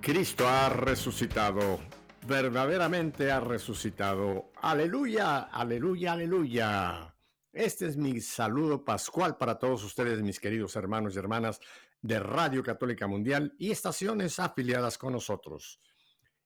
[0.00, 1.78] Cristo ha resucitado,
[2.26, 4.50] verdaderamente ha resucitado.
[4.62, 7.14] Aleluya, aleluya, aleluya.
[7.52, 11.60] Este es mi saludo pascual para todos ustedes, mis queridos hermanos y hermanas
[12.00, 15.80] de Radio Católica Mundial y estaciones afiliadas con nosotros.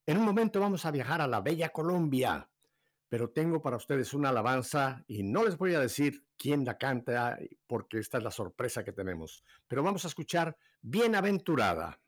[0.04, 2.48] En un momento vamos a viajar a la bella Colombia,
[3.08, 7.38] pero tengo para ustedes una alabanza y no les voy a decir quién la canta
[7.68, 12.00] porque esta es la sorpresa que tenemos, pero vamos a escuchar Bienaventurada.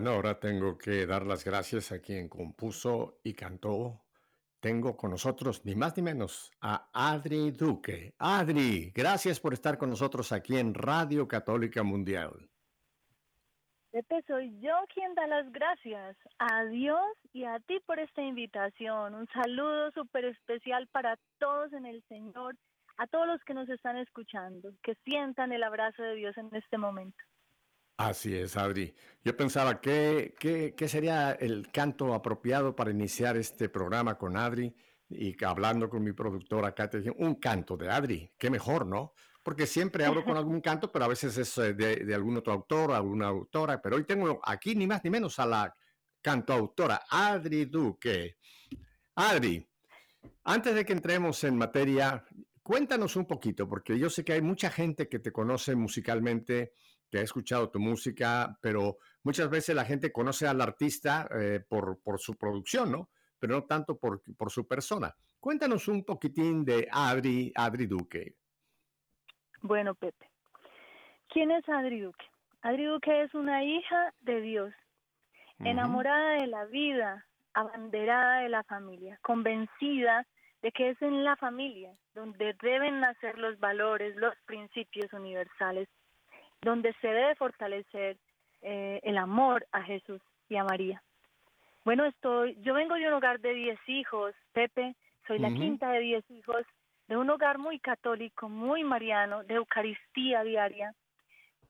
[0.00, 4.00] Bueno, ahora tengo que dar las gracias a quien compuso y cantó.
[4.58, 8.14] Tengo con nosotros ni más ni menos a Adri Duque.
[8.18, 12.48] Adri, gracias por estar con nosotros aquí en Radio Católica Mundial.
[13.90, 17.04] Pepe, soy yo quien da las gracias a Dios
[17.34, 19.14] y a ti por esta invitación.
[19.14, 22.56] Un saludo súper especial para todos en el Señor,
[22.96, 26.78] a todos los que nos están escuchando, que sientan el abrazo de Dios en este
[26.78, 27.18] momento.
[28.00, 28.94] Así es, Adri.
[29.22, 34.74] Yo pensaba que, qué sería el canto apropiado para iniciar este programa con Adri
[35.10, 39.12] y hablando con mi productora acá te dije, un canto de Adri, qué mejor, ¿no?
[39.42, 42.92] Porque siempre hablo con algún canto, pero a veces es eh, de, algún otro autor,
[42.92, 45.76] alguna autora, pero hoy tengo aquí ni más ni menos a la
[46.22, 48.38] cantautora Adri Duque.
[49.16, 49.68] Adri,
[50.44, 52.24] antes de que entremos en materia,
[52.62, 56.72] cuéntanos un poquito, porque yo sé que hay mucha gente que te conoce musicalmente
[57.10, 62.00] que ha escuchado tu música, pero muchas veces la gente conoce al artista eh, por,
[62.00, 63.10] por, su producción, ¿no?
[63.38, 65.14] Pero no tanto por, por, su persona.
[65.40, 68.36] Cuéntanos un poquitín de Adri, Adri Duque.
[69.62, 70.30] Bueno, Pepe,
[71.28, 72.24] ¿quién es Adri Duque?
[72.62, 74.72] Adri Duque es una hija de Dios,
[75.58, 80.26] enamorada de la vida, abanderada de la familia, convencida
[80.62, 85.88] de que es en la familia donde deben nacer los valores, los principios universales
[86.62, 88.16] donde se debe fortalecer
[88.62, 91.02] eh, el amor a Jesús y a María.
[91.84, 94.94] Bueno, estoy, yo vengo de un hogar de 10 hijos, Pepe,
[95.26, 96.66] soy la quinta de 10 hijos,
[97.08, 100.94] de un hogar muy católico, muy mariano, de Eucaristía diaria.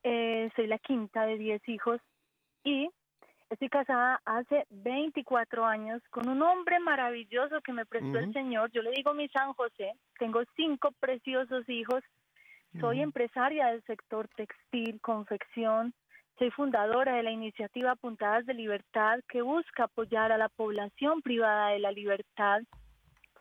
[0.03, 2.01] Eh, soy la quinta de 10 hijos
[2.65, 2.91] y
[3.51, 8.71] estoy casada hace 24 años con un hombre maravilloso que me prestó el Señor.
[8.73, 12.03] Yo le digo mi San José, tengo cinco preciosos hijos
[12.79, 15.93] soy empresaria del sector textil, confección.
[16.39, 21.71] Soy fundadora de la iniciativa Puntadas de Libertad que busca apoyar a la población privada
[21.71, 22.63] de la libertad.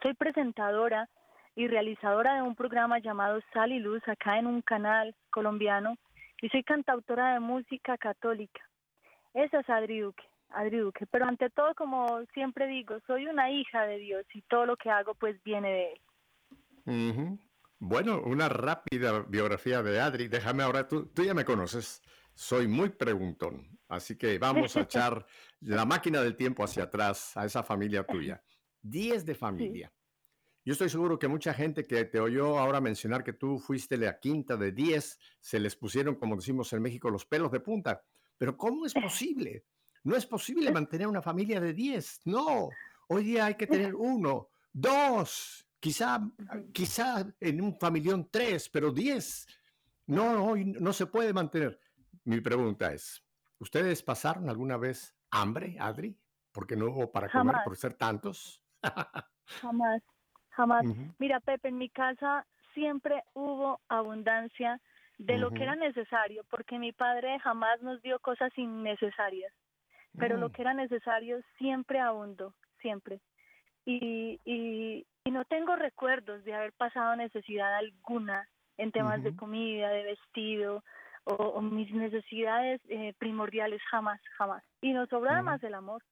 [0.01, 1.07] Soy presentadora
[1.55, 5.95] y realizadora de un programa llamado Sal y Luz acá en un canal colombiano
[6.41, 8.61] y soy cantautora de música católica.
[9.33, 11.05] Esa es Adri Duque, Adri Duque.
[11.11, 14.89] Pero ante todo, como siempre digo, soy una hija de Dios y todo lo que
[14.89, 17.39] hago pues viene de Él.
[17.81, 20.27] Bueno, una rápida biografía de Adri.
[20.27, 22.01] Déjame ahora, tú, tú ya me conoces,
[22.33, 25.25] soy muy preguntón, así que vamos a echar
[25.61, 28.43] la máquina del tiempo hacia atrás a esa familia tuya.
[28.81, 29.93] Diez de familia.
[30.65, 34.19] Yo estoy seguro que mucha gente que te oyó ahora mencionar que tú fuiste la
[34.19, 38.03] quinta de diez, se les pusieron, como decimos en México, los pelos de punta.
[38.37, 39.65] Pero ¿cómo es posible?
[40.03, 42.19] No es posible mantener una familia de diez.
[42.25, 42.69] No,
[43.07, 46.19] hoy día hay que tener uno, dos, Quizá,
[46.73, 49.47] quizá en un familión tres, pero diez.
[50.07, 51.79] No, no, no se puede mantener.
[52.25, 53.23] Mi pregunta es,
[53.59, 56.17] ¿ustedes pasaron alguna vez hambre, Adri?
[56.51, 58.61] Porque no hubo para comer por ser tantos.
[59.61, 60.01] jamás,
[60.49, 60.83] jamás.
[61.17, 64.81] Mira, Pepe, en mi casa siempre hubo abundancia
[65.17, 69.53] de lo que era necesario, porque mi padre jamás nos dio cosas innecesarias,
[70.17, 70.51] pero lo mm.
[70.53, 73.19] que era necesario siempre abundó, siempre.
[73.85, 79.89] Y, y, y no tengo recuerdos de haber pasado necesidad alguna en temas de comida,
[79.89, 80.83] de vestido
[81.23, 84.63] o, mis necesidades eh, primordiales jamás, jamás.
[84.81, 86.03] Y nos sobra más el amor.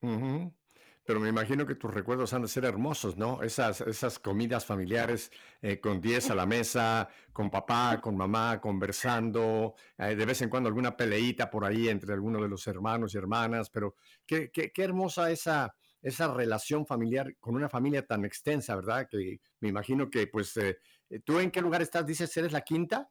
[0.00, 3.42] Pero me imagino que tus recuerdos han de ser hermosos, ¿no?
[3.42, 9.74] Esas, esas comidas familiares eh, con 10 a la mesa, con papá, con mamá, conversando,
[9.98, 13.18] eh, de vez en cuando alguna peleita por ahí entre algunos de los hermanos y
[13.18, 15.74] hermanas, pero qué, qué, qué hermosa esa,
[16.06, 19.08] esa relación familiar con una familia tan extensa, ¿verdad?
[19.10, 20.78] Que me imagino que, pues, eh,
[21.10, 22.06] eh, ¿tú en qué lugar estás?
[22.06, 23.10] Dices, ¿eres la quinta?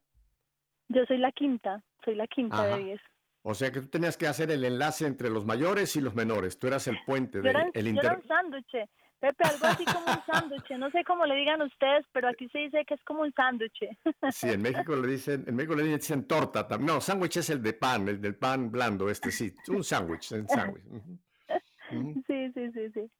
[0.87, 3.01] Yo soy la quinta, soy la quinta de diez.
[3.41, 6.57] O sea que tú tenías que hacer el enlace entre los mayores y los menores.
[6.57, 8.03] Tú eras el puente del el inter...
[8.03, 8.89] Yo era un sándwich.
[9.19, 10.71] Pepe, algo así como un sándwich.
[10.77, 13.89] No sé cómo le digan ustedes, pero aquí se dice que es como un sándwich.
[14.31, 16.65] Sí, en México le dicen, en México le dicen torta.
[16.79, 19.53] No, sándwich es el de pan, el del pan blando, este sí.
[19.67, 20.83] Un sándwich, un sándwich.
[21.89, 23.11] Sí, sí, sí, sí.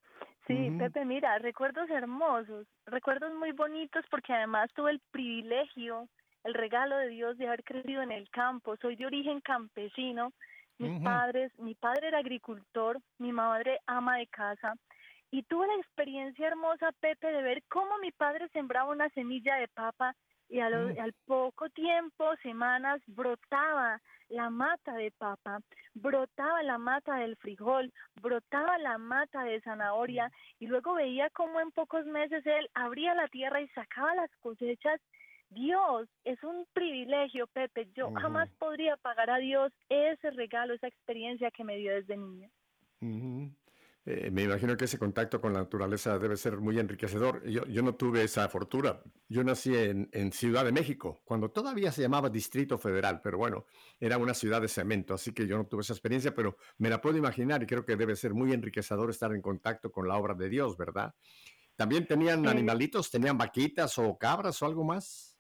[0.48, 6.08] Sí, Pepe, mira, recuerdos hermosos, recuerdos muy bonitos porque además tuve el privilegio,
[6.44, 8.78] el regalo de Dios de haber crecido en el campo.
[8.78, 10.32] Soy de origen campesino.
[10.78, 14.76] Mis padres, mi padre era agricultor, mi madre ama de casa.
[15.32, 19.68] Y tuve la experiencia hermosa, Pepe, de ver cómo mi padre sembraba una semilla de
[19.70, 20.16] papa
[20.50, 21.00] y mm.
[21.00, 25.60] al poco tiempo, semanas, brotaba la mata de papa,
[25.94, 31.72] brotaba la mata del frijol, brotaba la mata de zanahoria y luego veía cómo en
[31.72, 35.00] pocos meses él abría la tierra y sacaba las cosechas
[35.50, 37.88] Dios es un privilegio, Pepe.
[37.96, 42.50] Yo jamás podría pagar a Dios ese regalo, esa experiencia que me dio desde niña.
[44.08, 47.44] Eh, me imagino que ese contacto con la naturaleza debe ser muy enriquecedor.
[47.50, 49.00] Yo, yo no tuve esa fortuna.
[49.28, 53.66] Yo nací en, en Ciudad de México, cuando todavía se llamaba Distrito Federal, pero bueno,
[54.00, 57.02] era una ciudad de cemento, así que yo no tuve esa experiencia, pero me la
[57.02, 60.36] puedo imaginar y creo que debe ser muy enriquecedor estar en contacto con la obra
[60.36, 61.16] de Dios, ¿verdad?
[61.76, 63.10] ¿También tenían animalitos?
[63.10, 65.38] ¿Tenían vaquitas o cabras o algo más?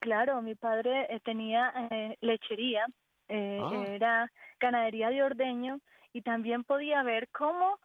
[0.00, 2.86] Claro, mi padre eh, tenía eh, lechería,
[3.28, 3.84] eh, Ah.
[3.88, 5.80] era ganadería de ordeño
[6.12, 7.78] y también podía ver cómo,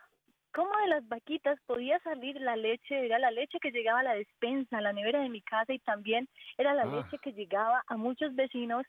[0.57, 4.15] cómo de las vaquitas podía salir la leche, era la leche que llegaba a la
[4.15, 6.95] despensa, a la nevera de mi casa y también era la Ah.
[6.95, 8.83] leche que llegaba a muchos vecinos.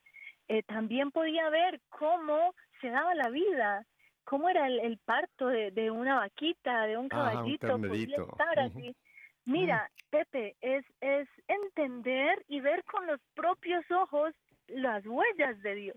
[0.49, 3.85] Eh, también podía ver cómo se daba la vida,
[4.25, 8.17] cómo era el, el parto de, de una vaquita, de un Ajá, un caballito, podía
[8.17, 8.97] estar así.
[9.45, 14.33] Mira, Pepe, es, es entender y ver con los propios ojos
[14.69, 15.97] las huellas de Dios.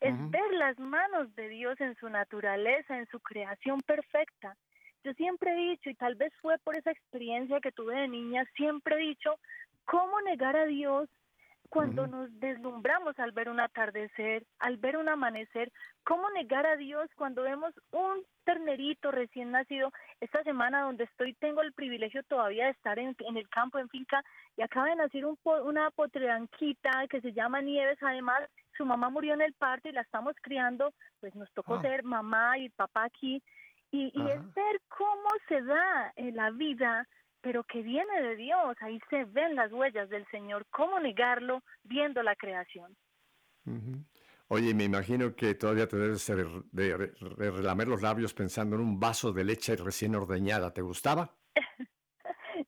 [0.00, 4.56] Es ver las manos de Dios en su naturaleza, en su creación perfecta.
[5.04, 8.44] Yo siempre he dicho, y tal vez fue por esa experiencia que tuve de niña,
[8.54, 9.36] siempre he dicho,
[9.86, 11.08] ¿cómo negar a Dios
[11.70, 15.70] cuando nos deslumbramos al ver un atardecer, al ver un amanecer?
[16.04, 19.92] ¿Cómo negar a Dios cuando vemos un ternerito recién nacido?
[20.20, 23.88] Esta semana donde estoy tengo el privilegio todavía de estar en, en el campo, en
[23.88, 24.22] finca,
[24.56, 28.40] y acaba de nacer un una potranquita que se llama Nieves, además
[28.76, 31.82] su mamá murió en el parto y la estamos criando, pues nos tocó Ah.
[31.82, 33.42] ser mamá y papá aquí,
[33.90, 37.06] y, y es ver cómo se da en la vida,
[37.40, 42.22] pero que viene de Dios, ahí se ven las huellas del Señor, cómo negarlo viendo
[42.22, 42.96] la creación.
[44.48, 48.74] Oye, me imagino que todavía te debes ser de, re- de relamer los labios pensando
[48.76, 50.72] en un vaso de leche recién ordeñada.
[50.72, 51.34] ¿Te gustaba?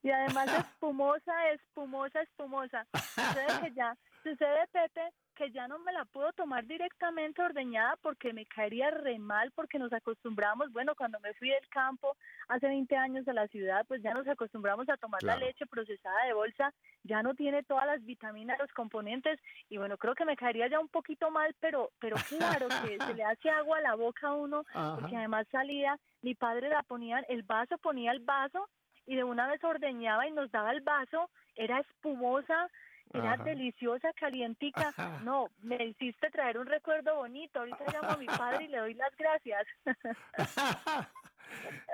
[0.03, 2.87] Y además espumosa, espumosa, espumosa.
[2.93, 8.33] Sucede que ya, sucede Pepe, que ya no me la puedo tomar directamente ordeñada porque
[8.33, 12.17] me caería re mal porque nos acostumbramos, bueno, cuando me fui del campo
[12.49, 16.27] hace 20 años a la ciudad, pues ya nos acostumbramos a tomar la leche procesada
[16.27, 16.73] de bolsa,
[17.05, 20.81] ya no tiene todas las vitaminas, los componentes y bueno, creo que me caería ya
[20.81, 24.35] un poquito mal, pero pero claro que se le hace agua a la boca a
[24.35, 24.65] uno
[25.01, 28.69] porque además salía, mi padre la ponía, el vaso ponía el vaso
[29.07, 32.71] y de una vez ordeñaba y nos daba el vaso, era espumosa,
[33.15, 33.45] era Ajá.
[33.45, 34.89] deliciosa, calientica.
[34.89, 35.21] Ajá.
[35.23, 37.61] No, me hiciste traer un recuerdo bonito.
[37.61, 39.67] Ahorita llamo a mi padre y le doy las gracias.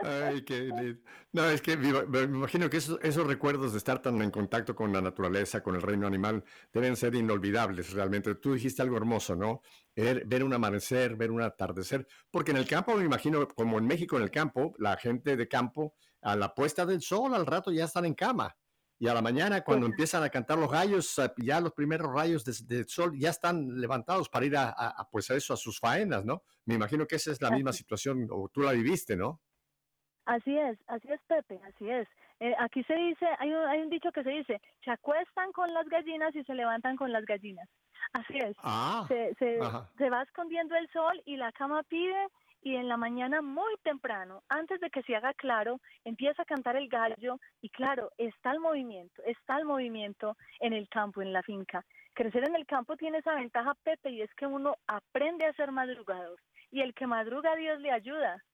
[0.02, 1.00] Ay, qué lindo.
[1.32, 4.74] No, es que me, me imagino que esos, esos recuerdos de estar tan en contacto
[4.74, 8.34] con la naturaleza, con el reino animal, deben ser inolvidables realmente.
[8.36, 9.62] Tú dijiste algo hermoso, ¿no?
[9.94, 13.86] Ver, ver un amanecer, ver un atardecer, porque en el campo, me imagino, como en
[13.86, 17.70] México en el campo, la gente de campo, a la puesta del sol, al rato
[17.70, 18.56] ya están en cama.
[19.00, 22.74] Y a la mañana, cuando empiezan a cantar los gallos, ya los primeros rayos de-
[22.76, 25.78] del sol ya están levantados para ir a, a- a, pues a eso, a sus
[25.78, 26.42] faenas, ¿no?
[26.64, 29.40] Me imagino que esa es la misma situación, o tú la viviste, ¿no?
[30.24, 32.06] Así es, así es, Pepe, así es.
[32.40, 35.72] Eh, aquí se dice, hay un, hay un dicho que se dice, se acuestan con
[35.72, 37.68] las gallinas y se levantan con las gallinas.
[38.12, 38.56] Así es.
[38.62, 39.58] Ah, Se, se,
[39.96, 42.28] se va escondiendo el sol y la cama pide
[42.62, 46.76] y en la mañana muy temprano, antes de que se haga claro, empieza a cantar
[46.76, 51.42] el gallo y claro, está el movimiento, está el movimiento en el campo, en la
[51.42, 51.84] finca.
[52.14, 55.70] Crecer en el campo tiene esa ventaja, Pepe, y es que uno aprende a ser
[55.70, 58.44] madrugados y el que madruga Dios le ayuda.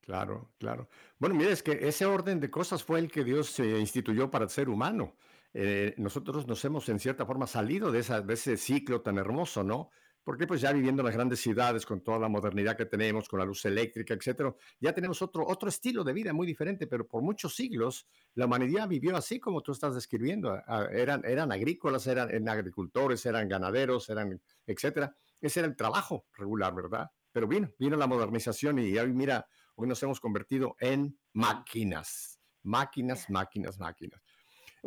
[0.00, 0.88] Claro, claro.
[1.18, 4.44] Bueno, mira, es que ese orden de cosas fue el que Dios eh, instituyó para
[4.44, 5.16] el ser humano.
[5.52, 9.90] Eh, nosotros nos hemos en cierta forma salido de, de ese ciclo tan hermoso, ¿no?
[10.26, 13.38] Porque pues ya viviendo en las grandes ciudades, con toda la modernidad que tenemos, con
[13.38, 17.22] la luz eléctrica, etcétera, ya tenemos otro, otro estilo de vida muy diferente, pero por
[17.22, 20.50] muchos siglos la humanidad vivió así como tú estás describiendo.
[20.66, 25.14] Ah, Eran, eran agrícolas, eran, eran agricultores, eran ganaderos, eran, etcétera.
[25.40, 27.08] Ese era el trabajo regular, ¿verdad?
[27.30, 33.30] Pero vino, vino la modernización y hoy mira, hoy nos hemos convertido en máquinas, máquinas,
[33.30, 34.20] máquinas, máquinas.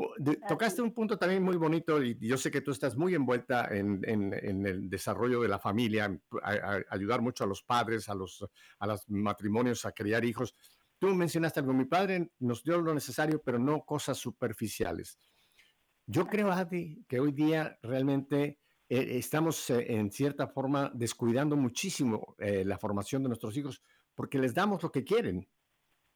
[0.01, 0.13] Oh,
[0.47, 3.99] Tocaste un punto también muy bonito y yo sé que tú estás muy envuelta en,
[4.07, 6.05] en- en el desarrollo de la familia,
[6.41, 8.45] a, a- ayudar mucho a los padres, a los,
[8.79, 10.55] a los matrimonios, a criar hijos.
[10.99, 15.17] Tú mencionaste algo, mi padre nos dio lo necesario, pero no cosas superficiales.
[16.05, 22.35] Yo creo, Adi, que hoy día realmente eh, estamos eh, en cierta forma descuidando muchísimo
[22.39, 23.81] eh, la formación de nuestros hijos
[24.15, 25.47] porque les damos lo que quieren,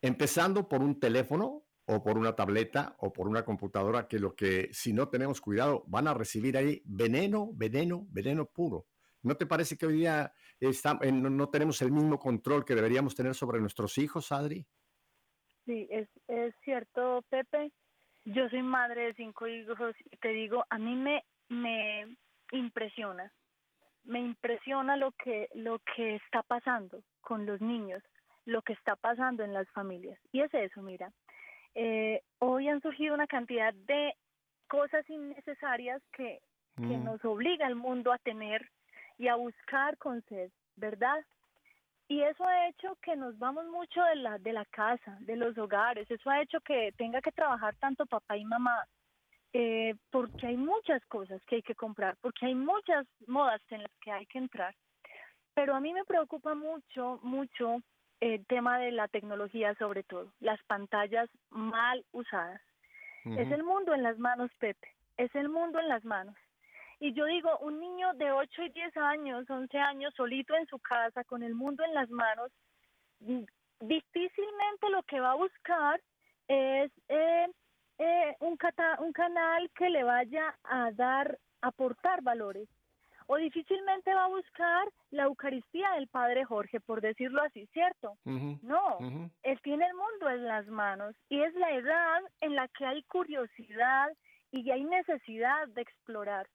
[0.01, 4.69] empezando por un teléfono o por una tableta o por una computadora que lo que
[4.71, 8.87] si no tenemos cuidado van a recibir ahí veneno, veneno, veneno puro.
[9.21, 12.75] ¿No te parece que hoy día está- eh, no, no tenemos el mismo control que
[12.75, 14.65] deberíamos tener sobre nuestros hijos, Adri?
[15.65, 17.71] Sí, es, es cierto, Pepe.
[18.25, 22.17] Yo soy madre de cinco hijos y te digo, a mí me me
[22.51, 23.31] impresiona.
[24.03, 28.03] Me impresiona lo que, lo que está pasando con los niños,
[28.45, 30.19] lo que está pasando en las familias.
[30.31, 31.13] Y es eso, mira.
[31.75, 34.15] Eh, hoy han surgido una cantidad de
[34.67, 36.39] cosas innecesarias que,
[36.75, 37.03] que Mm.
[37.03, 38.69] nos obliga el mundo a tener
[39.17, 41.23] y a buscar con sed, ¿verdad?
[42.07, 45.57] Y eso ha hecho que nos vamos mucho de la, de la casa, de los
[45.57, 46.09] hogares.
[46.09, 48.85] Eso ha hecho que tenga que trabajar tanto papá y mamá,
[49.53, 53.91] eh, porque hay muchas cosas que hay que comprar, porque hay muchas modas en las
[54.01, 54.75] que hay que entrar.
[55.53, 57.77] Pero a mí me preocupa mucho, mucho
[58.19, 62.61] el tema de la tecnología sobre todo, las pantallas mal usadas.
[63.25, 66.35] Es el mundo en las manos, Pepe, es el mundo en las manos.
[66.99, 70.79] Y yo digo, un niño de 8 y 10 años, 11 años, solito en su
[70.79, 72.51] casa, con el mundo en las manos,
[73.19, 73.43] mm,
[73.81, 76.01] difícilmente lo que va a buscar
[76.47, 77.47] es eh,
[77.97, 82.67] eh, un, cata- un canal que le vaya a dar, aportar valores.
[83.27, 88.17] O difícilmente va a buscar la Eucaristía del Padre Jorge, por decirlo así, ¿cierto?
[88.25, 88.97] No,
[89.43, 93.03] él tiene el mundo en las manos y es la edad en la que hay
[93.03, 94.11] curiosidad
[94.51, 96.47] y hay necesidad de explorar.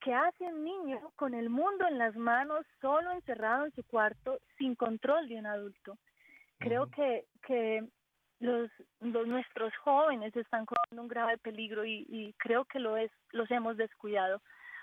[0.00, 4.38] ¿Qué hace un niño con el mundo en las manos, solo encerrado en su cuarto,
[4.56, 5.98] sin control de un adulto?
[6.58, 7.84] Creo que, que
[8.38, 13.10] los, los nuestros jóvenes están corriendo un grave peligro y, y creo que lo es,
[13.32, 14.40] los hemos descuidado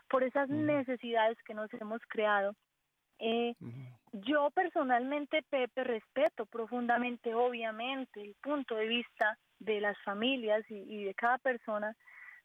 [0.10, 2.56] por esas necesidades que nos hemos creado.
[3.20, 3.56] Eh,
[4.12, 11.04] yo personalmente, Pepe, respeto profundamente, obviamente, el punto de vista de las familias y, y
[11.04, 11.96] de cada persona.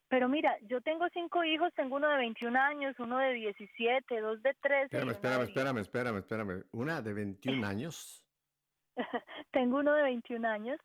[0.08, 4.42] Pero mira, yo tengo cinco hijos, tengo uno de 21 años, uno de 17, dos
[4.42, 4.82] de 13.
[4.82, 6.64] y Espérame, espérame, espérame, espérame, espérame.
[6.72, 8.22] Una de 21 años.
[8.96, 9.06] 10.
[9.52, 10.78] tengo uno de 21 años.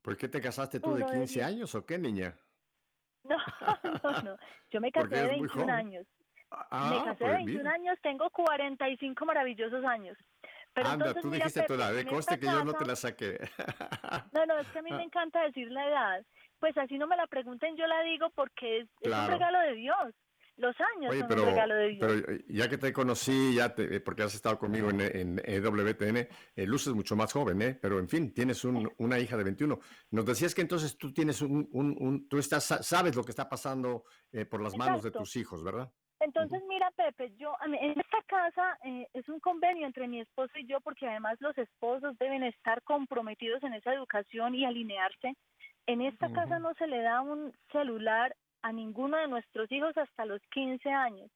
[0.00, 1.46] ¿Por qué te casaste tú de Uno de 15 diez.
[1.46, 2.34] años o qué, niña?
[3.24, 3.36] No,
[4.02, 4.36] no, no.
[4.70, 5.70] Yo me casé de eres muy 21 joven.
[5.74, 6.06] años.
[6.50, 7.74] Ah, me casé de pues 21 mira.
[7.74, 10.18] años, tengo 45 maravillosos años.
[10.74, 12.64] Pero Anda, entonces, tú mira, dijiste tu Pepe, edad, en de esta conste que yo
[12.64, 13.38] no te la saqué.
[14.32, 14.96] No, no, es que a mí Ah.
[14.96, 16.26] me encanta decir la edad.
[16.58, 19.74] Pues así no me la pregunten, yo la digo porque es, es un regalo de
[19.74, 20.14] Dios.
[20.56, 21.98] Los años Oye, son pero, un regalo de Dios.
[22.00, 25.40] pero eh, ya que te conocí, ya te, eh, porque has estado conmigo en, en
[25.44, 27.78] EWTN, eh, luces mucho más joven, ¿eh?
[27.80, 29.80] Pero en fin, tienes un- una hija de 21.
[30.10, 33.30] Nos decías que entonces tú tienes un, un- un- tú estás, sa- sabes lo que
[33.30, 35.90] está pasando eh, por las manos de tus hijos, ¿verdad?
[36.20, 40.66] Entonces, mira, Pepe, yo en esta casa eh, es un convenio entre mi esposo y
[40.68, 45.34] yo, porque además los esposos deben estar comprometidos en esa educación y alinearse.
[45.86, 50.24] En esta casa no se le da un celular a ninguno de nuestros hijos hasta
[50.24, 51.30] los 15 años.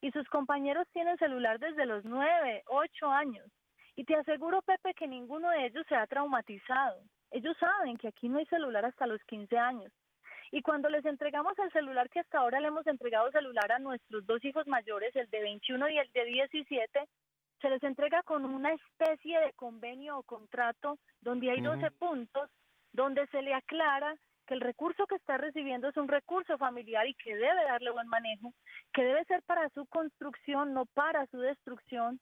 [0.00, 3.46] Y sus compañeros tienen celular desde los 9, 8 años.
[3.96, 7.00] Y te aseguro, Pepe, que ninguno de ellos se ha traumatizado.
[7.30, 9.92] Ellos saben que aquí no hay celular hasta los 15 años.
[10.50, 14.24] Y cuando les entregamos el celular, que hasta ahora le hemos entregado celular a nuestros
[14.24, 17.08] dos hijos mayores, el de 21 y el de 17,
[17.60, 21.94] se les entrega con una especie de convenio o contrato donde hay 12 Ujú.
[21.96, 22.50] puntos,
[22.92, 24.14] donde se le aclara
[24.48, 28.08] que el recurso que está recibiendo es un recurso familiar y que debe darle buen
[28.08, 28.52] manejo,
[28.94, 32.18] que debe ser para su construcción, no para su destrucción,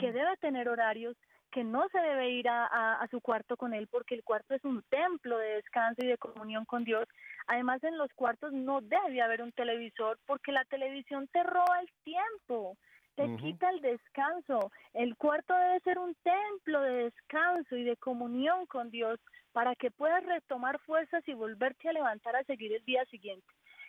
[0.00, 1.16] que debe tener horarios,
[1.52, 4.54] que no se debe ir a, a- a su cuarto con él porque el cuarto
[4.54, 7.06] es un templo de descanso y de comunión con Dios.
[7.48, 11.88] Además, en los cuartos no debe haber un televisor porque la televisión te roba el
[12.04, 12.76] tiempo,
[13.16, 14.70] te quita el descanso.
[14.92, 19.18] El cuarto debe ser un templo de descanso y de comunión con Dios
[19.52, 23.46] para que puedas retomar fuerzas y volverte a levantar a seguir el día siguiente.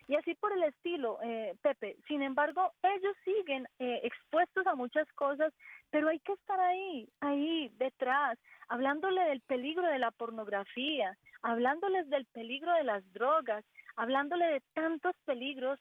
[0.07, 1.95] Y así por el estilo, eh, Pepe.
[2.07, 5.53] Sin embargo, ellos siguen eh, expuestos a muchas cosas,
[5.89, 12.25] pero hay que estar ahí, ahí, detrás, hablándole del peligro de la pornografía, hablándoles del
[12.25, 13.63] peligro de las drogas,
[13.95, 15.79] hablándole de tantos peligros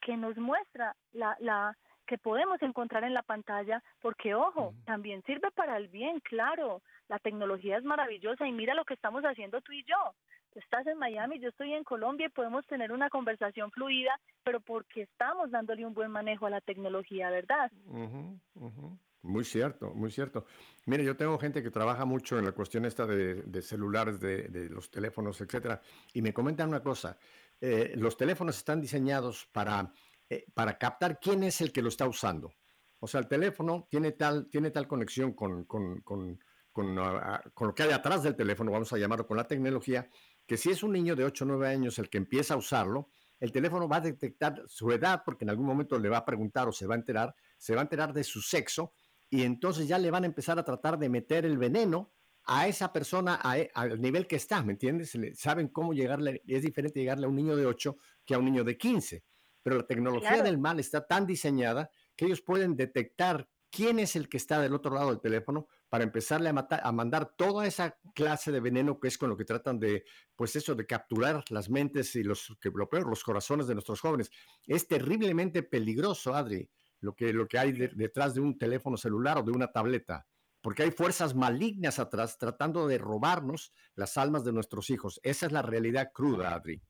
[0.00, 1.76] que nos muestra la, la
[2.10, 6.82] que podemos encontrar en la pantalla, porque ojo, también sirve para el bien, claro.
[7.06, 9.94] La tecnología es maravillosa y mira lo que estamos haciendo tú y yo.
[10.52, 14.10] Tú estás en Miami, yo estoy en Colombia y podemos tener una conversación fluida,
[14.42, 17.70] pero porque estamos dándole un buen manejo a la tecnología, ¿verdad?
[19.22, 20.46] Muy cierto, muy cierto.
[20.86, 24.48] Mire, yo tengo gente que trabaja mucho en la cuestión esta de, de celulares, de,
[24.48, 25.80] de los teléfonos, etcétera,
[26.12, 27.16] y me comentan una cosa.
[27.60, 29.92] eh, los teléfonos están diseñados para,
[30.30, 32.54] eh, para captar quién es el que lo está usando.
[33.00, 36.38] O sea, el teléfono tiene tal, tiene tal conexión con, con, con,
[36.72, 40.08] con, ah, ah, lo que hay atrás del teléfono, vamos a llamarlo con la tecnología,
[40.46, 43.10] que si es un niño de 8 o 9 años el que empieza a usarlo,
[43.40, 46.68] el teléfono va a detectar su edad porque en algún momento le va a preguntar
[46.68, 48.92] o se va a enterar, se va a enterar de su sexo
[49.28, 52.12] y entonces ya le van a empezar a tratar de meter el veneno
[52.44, 55.16] a esa persona e- al nivel que está, ¿me entiendes?
[55.34, 58.64] Saben cómo llegarle, es diferente llegarle a un niño de 8 que a un niño
[58.64, 59.24] de 15.
[59.62, 64.28] Pero la tecnología del mal está tan diseñada que ellos pueden detectar quién es el
[64.28, 67.98] que está del otro lado del teléfono para empezarle a, matar, a mandar toda esa
[68.14, 70.04] clase de veneno que es con lo que tratan de,
[70.36, 74.00] pues eso, de capturar las mentes y los, que, lo peor, los corazones de nuestros
[74.00, 74.30] jóvenes.
[74.66, 76.68] Es terriblemente peligroso, Adri,
[77.00, 80.26] lo que, lo que hay detrás de un teléfono celular o de una tableta,
[80.60, 85.20] porque hay fuerzas malignas atrás tratando de robarnos las almas de nuestros hijos.
[85.22, 86.82] Esa es la realidad cruda, Adri.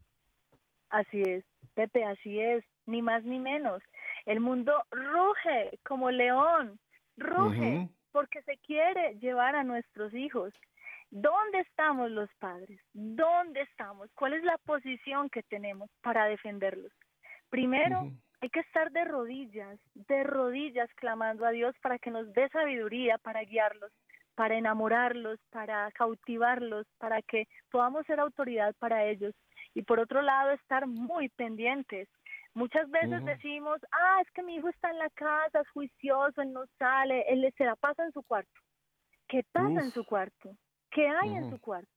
[0.91, 3.83] Así es, Pepe, así es, ni más ni menos.
[4.27, 6.79] El mundo ruge como león,
[7.17, 10.53] ruge porque se quiere llevar a nuestros hijos.
[11.11, 12.81] ¿Dónde estamos los padres?
[12.93, 14.11] ¿Dónde estamos?
[14.15, 16.93] ¿Cuál es la posición que tenemos para defenderlos?
[17.51, 22.49] Primero, hay que estar de rodillas, de rodillas clamando a Dios para que nos dé
[22.51, 23.93] sabiduría para guiarlos,
[24.37, 29.35] para enamorarlos, para cautivarlos, para que podamos ser autoridad para ellos.
[29.75, 32.09] Y por otro lado, estar muy pendientes
[32.55, 36.53] Muchas veces decimos, ah, es que mi hijo está en la casa, es juicioso, él
[36.53, 38.61] no sale, él se la pasa en su cuarto.
[39.29, 40.57] ¿Qué pasa en su cuarto?
[40.91, 41.89] ¿Qué hay en su cuarto?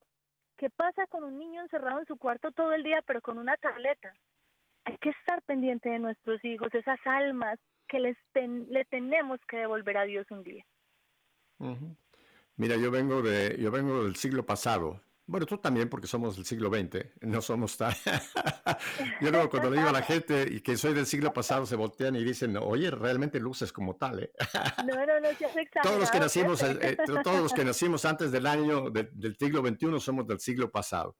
[0.58, 3.58] ¿Qué pasa con un niño encerrado en su cuarto todo el día, pero con una
[3.58, 4.14] tableta?
[4.86, 9.98] Hay que estar pendiente de nuestros hijos, esas almas que les le tenemos que devolver
[9.98, 10.64] a Dios un día.
[12.58, 15.02] Mira, yo vengo de, yo vengo del siglo pasado.
[15.26, 17.94] Bueno, tú también, porque somos del siglo XX, no somos tan...
[19.22, 21.78] Yo luego cuando le digo a la gente y que soy del siglo pasado, se
[21.78, 24.32] voltean y dicen, oye, realmente luces como tal, ¿eh?
[24.86, 25.30] No, no, no,
[25.82, 29.66] Todos los que nacimos, eh, eh, todos los que nacimos antes del año del siglo
[29.66, 31.16] XXI somos del siglo pasado.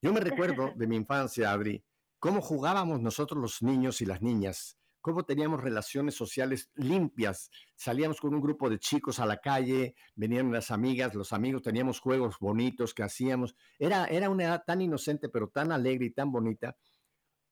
[0.00, 1.84] Yo me recuerdo de mi infancia, Adri,
[2.20, 7.50] cómo jugábamos nosotros los niños y las niñas cómo teníamos relaciones sociales limpias.
[7.76, 12.00] Salíamos con un grupo de chicos a la calle, venían las amigas, los amigos, teníamos
[12.00, 13.54] juegos bonitos que hacíamos.
[13.78, 16.76] Era, era una edad tan inocente, pero tan alegre y tan bonita.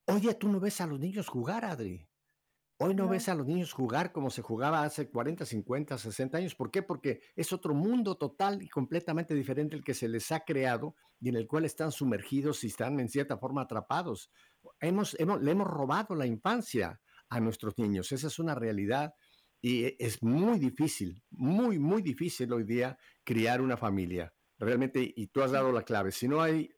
[0.06, 2.08] Oye, tú no ves a los niños jugar, Adri.
[2.80, 6.54] Hoy no, ves a los niños jugar como se jugaba hace 40, 50, 60 años.
[6.54, 6.80] ¿Por qué?
[6.80, 11.28] Porque es otro mundo total y completamente diferente el que se les ha creado y
[11.28, 14.30] en el cual están sumergidos y están en cierta forma atrapados.
[14.78, 17.00] Hemos, hemos, le hemos robado la infancia
[17.30, 18.12] a nuestros niños.
[18.12, 19.14] Esa es una realidad
[19.60, 24.32] y e, es muy difícil, muy, muy difícil hoy día criar una familia.
[24.58, 26.68] Realmente, y tú has dado la clave, si no hay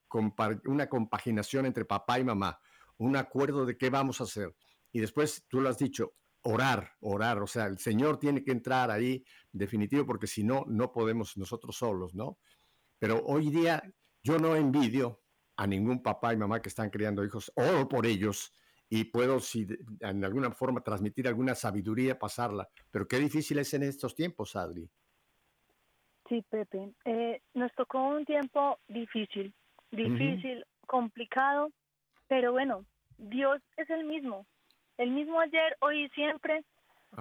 [0.67, 2.59] una compaginación entre papá y mamá,
[2.99, 4.55] un acuerdo de qué vamos a hacer,
[4.93, 8.91] y después tú lo has dicho, orar, orar, o sea, el Señor tiene que entrar
[8.91, 12.39] ahí definitivo porque si no, no podemos nosotros solos, ¿no?
[12.99, 13.83] Pero hoy día
[14.23, 15.23] yo no envidio
[15.57, 18.55] a ningún papá y mamá que están criando hijos, oro por ellos,
[18.93, 19.69] y puedo si,
[20.01, 22.69] en alguna forma transmitir alguna sabiduría, pasarla.
[22.91, 24.91] Pero qué difícil es en estos tiempos, Adri.
[26.29, 26.93] Sí, Pepe.
[27.05, 29.55] Eh, nos tocó un tiempo difícil,
[29.93, 31.71] difícil, complicado,
[32.27, 32.85] pero bueno,
[33.17, 34.45] Dios es el mismo,
[34.99, 36.65] el mismo ayer, hoy y siempre.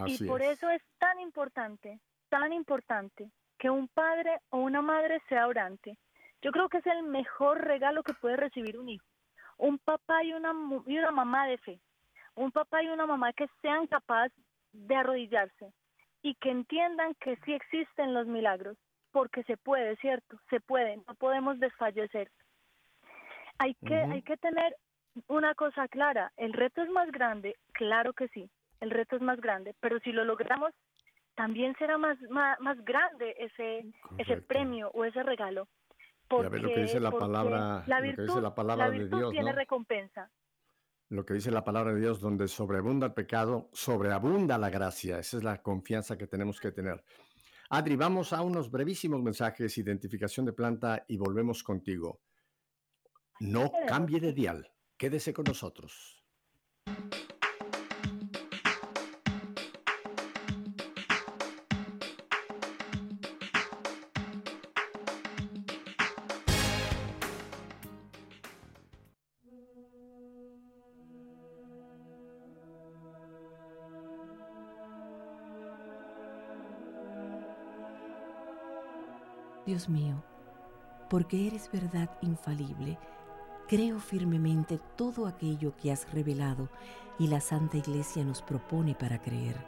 [0.07, 3.29] y por eso es tan importante, tan importante
[3.59, 5.97] que un padre o una madre sea orante.
[6.41, 9.08] Yo creo que es el mejor regalo que puede recibir un hijo
[9.59, 10.53] un papá y una,
[10.87, 11.79] y una mamá de fe,
[12.35, 14.37] un papá y una mamá que sean capaces
[14.71, 15.71] de arrodillarse
[16.21, 18.77] y que entiendan que sí existen los milagros,
[19.11, 20.37] porque se puede, ¿cierto?
[20.49, 22.29] Se puede, no podemos desfallecer.
[23.57, 24.75] Hay que, hay que tener
[25.27, 29.41] una cosa clara, el reto es más grande, claro que sí, el reto es más
[29.41, 30.71] grande, pero si lo logramos,
[31.35, 33.85] también será más, más, grande ese,
[34.17, 35.67] ese premio o ese regalo.
[36.29, 40.31] Porque, lo que dice la palabra, la virtud, dice la palabra de Dios, tiene recompensa.
[41.09, 45.17] Lo que dice la palabra de Dios, donde sobreabunda el pecado, sobreabunda la gracia.
[45.17, 47.03] Esa es la confianza que tenemos que tener.
[47.71, 52.21] Adri, vamos a unos brevísimos mensajes, identificación de planta y volvemos contigo.
[53.39, 56.23] No cambie de dial, quédese con nosotros.
[79.69, 80.23] Dios mío,
[81.11, 82.97] porque eres verdad infalible,
[83.67, 86.69] creo firmemente todo aquello que has revelado
[87.19, 89.63] y la Santa Iglesia nos propone para creer.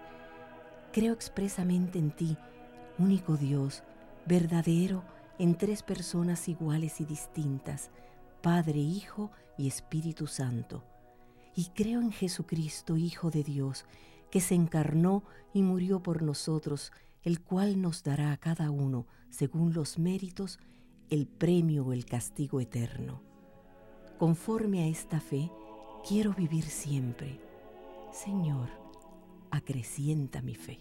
[0.91, 2.35] Creo expresamente en ti,
[2.97, 3.83] único Dios,
[4.25, 5.03] verdadero
[5.37, 7.91] en tres personas iguales y distintas,
[8.41, 10.83] Padre, Hijo y Espíritu Santo.
[11.55, 13.85] Y creo en Jesucristo, Hijo de Dios,
[14.31, 15.21] que se encarnó
[15.53, 16.91] y murió por nosotros,
[17.23, 20.60] el cual nos dará a cada uno según los méritos,
[21.10, 23.21] el premio o el castigo eterno.
[24.17, 25.51] Conforme a esta fe,
[26.07, 27.39] quiero vivir siempre,
[28.12, 28.69] Señor,
[29.51, 30.79] acrecienta mi fe.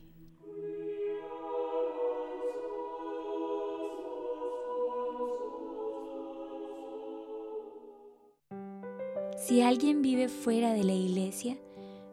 [9.37, 11.59] Si alguien vive fuera de la iglesia,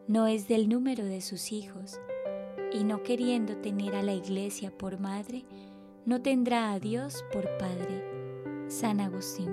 [0.08, 2.00] no es del número de sus hijos,
[2.72, 5.44] y no queriendo tener a la iglesia por madre,
[6.04, 8.04] no tendrá a Dios por Padre.
[8.68, 9.48] San Agustín.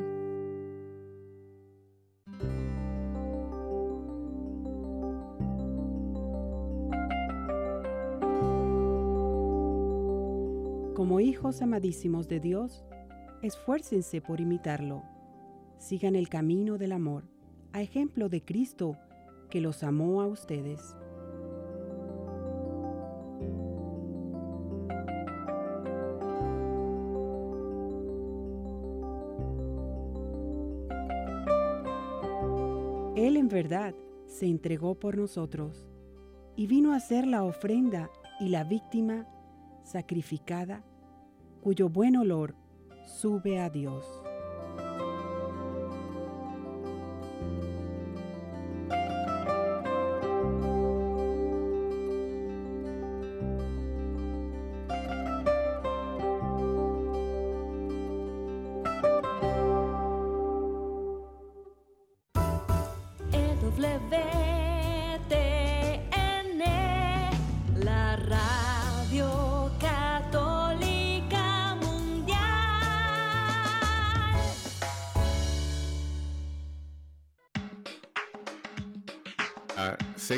[10.93, 12.84] Como hijos amadísimos de Dios,
[13.41, 15.04] esfuércense por imitarlo.
[15.78, 17.23] Sigan el camino del amor,
[17.71, 18.97] a ejemplo de Cristo,
[19.49, 20.95] que los amó a ustedes.
[33.15, 33.95] Él en verdad
[34.28, 35.88] se entregó por nosotros
[36.58, 38.10] y vino a ser la ofrenda
[38.41, 39.25] y la víctima
[39.84, 40.84] sacrificada
[41.62, 42.56] cuyo buen olor
[43.06, 44.24] sube a Dios.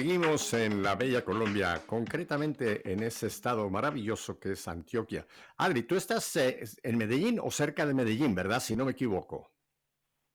[0.08, 5.26] Seguimos en la bella Colombia, concretamente en ese estado maravilloso que es Antioquia.
[5.58, 8.62] Adri, tú estás eh, en Medellín o cerca de Medellín, ¿verdad?
[8.62, 9.52] Si no me equivoco.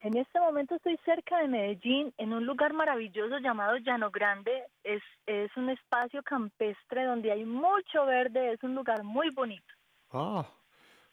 [0.00, 4.64] En este momento estoy cerca de Medellín, en un lugar maravilloso llamado Llano Grande.
[4.84, 9.72] Es, es un espacio campestre donde hay mucho verde, es un lugar muy bonito.
[10.10, 10.46] Ah,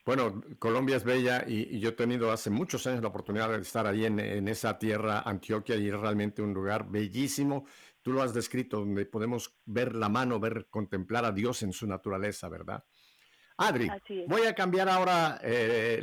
[0.05, 3.61] bueno, Colombia es bella y, y yo he tenido hace muchos años la oportunidad de
[3.61, 7.65] estar ahí en, en esa tierra, Antioquia, y es realmente un lugar bellísimo.
[8.01, 11.85] Tú lo has descrito, donde podemos ver la mano, ver, contemplar a Dios en su
[11.87, 12.83] naturaleza, ¿verdad?
[13.57, 13.89] Adri,
[14.27, 16.01] voy a cambiar ahora eh,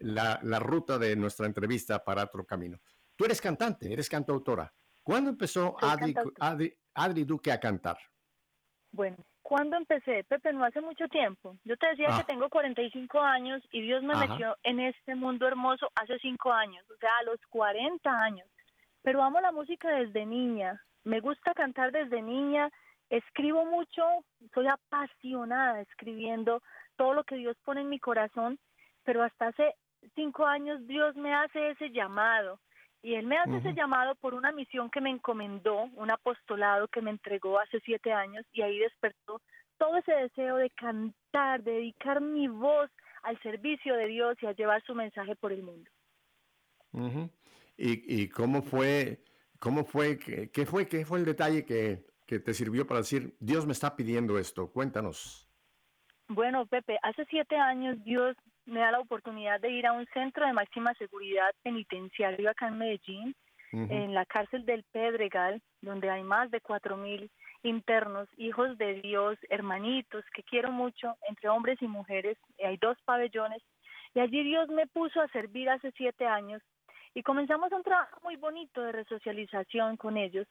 [0.00, 2.78] la, la ruta de nuestra entrevista para otro camino.
[3.14, 4.72] Tú eres cantante, eres cantautora.
[5.02, 6.14] ¿Cuándo empezó Adri.
[6.14, 7.98] Adri- Adri Duque a cantar?
[8.92, 10.24] Bueno, ¿cuándo empecé?
[10.24, 11.58] Pepe, no hace mucho tiempo.
[11.64, 12.18] Yo te decía Ah.
[12.18, 14.26] que tengo 45 años y Dios me Ajá.
[14.28, 18.48] metió en este mundo hermoso hace 5 años, o sea, a los 40 años.
[19.02, 20.82] Pero amo la música desde niña.
[21.06, 22.68] Me gusta cantar desde niña.
[23.10, 24.02] Escribo mucho,
[24.52, 26.64] soy apasionada escribiendo
[26.96, 28.58] todo lo que Dios pone en mi corazón,
[29.04, 29.76] pero hasta hace
[30.16, 32.58] cinco años Dios me hace ese llamado.
[33.04, 37.00] Y Él me hace ese llamado por una misión que me encomendó, un apostolado que
[37.00, 39.40] me entregó hace siete años y ahí despertó
[39.78, 42.90] todo ese deseo de cantar, de dedicar mi voz
[43.22, 45.88] al servicio de Dios y a llevar su mensaje por el mundo.
[47.76, 49.20] ¿Y, y cómo fue,
[49.58, 53.36] cómo fue, qué, qué fue, qué fue el detalle que, que te sirvió para decir,
[53.40, 54.70] Dios me está pidiendo esto?
[54.72, 55.48] Cuéntanos.
[56.28, 60.44] Bueno, Pepe, hace siete años Dios me da la oportunidad de ir a un centro
[60.44, 63.34] de máxima seguridad penitenciario acá en Medellín,
[63.72, 63.92] Ujú.
[63.92, 67.30] en la cárcel del Pedregal, donde hay más de cuatro mil
[67.62, 72.38] internos, hijos de Dios, hermanitos que quiero mucho, entre hombres y mujeres.
[72.64, 73.62] Hay dos pabellones
[74.14, 76.62] y allí Dios me puso a servir hace siete años
[77.16, 80.46] y comenzamos un trabajo muy bonito de resocialización con ellos.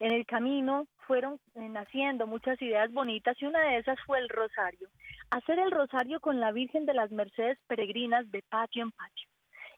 [0.00, 4.28] En el camino fueron eh, naciendo muchas ideas bonitas y una de esas fue el
[4.28, 4.88] rosario.
[5.30, 9.28] Hacer el rosario con la Virgen de las Mercedes Peregrinas de patio en patio.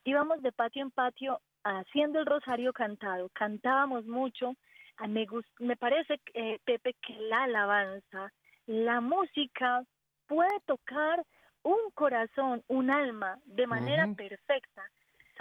[0.05, 3.29] Íbamos de patio en patio haciendo el rosario cantado.
[3.35, 4.55] Cantábamos mucho.
[4.97, 5.27] Ah, Me,
[5.59, 8.33] me parece, eh, Pepe, que la alabanza,
[8.65, 9.83] la música
[10.27, 11.23] puede tocar
[11.65, 14.91] un corazón, un alma de manera perfecta.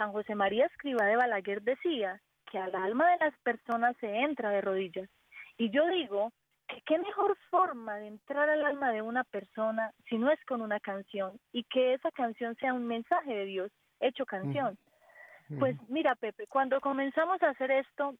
[0.00, 2.18] San José María Escriba de Balaguer decía
[2.50, 5.10] que al alma de las personas se entra de rodillas.
[5.58, 6.32] Y yo digo
[6.68, 10.62] que qué mejor forma de entrar al alma de una persona si no es con
[10.62, 14.78] una canción y que esa canción sea un mensaje de Dios hecho canción.
[15.58, 18.14] Pues mira, Pepe, cuando comenzamos a hacer esto,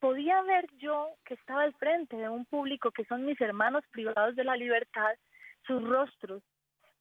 [0.00, 4.34] podía ver yo que estaba al frente de un público que son mis hermanos privados
[4.34, 5.14] de la libertad,
[5.64, 6.42] sus rostros,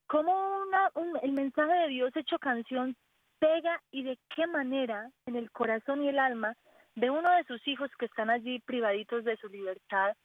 [0.06, 0.32] cómo
[0.68, 2.96] una, un- el mensaje de Dios hecho canción
[3.40, 6.56] pega y de qué manera en el corazón y el alma
[6.96, 10.16] de uno de sus hijos que están allí privaditos de su libertad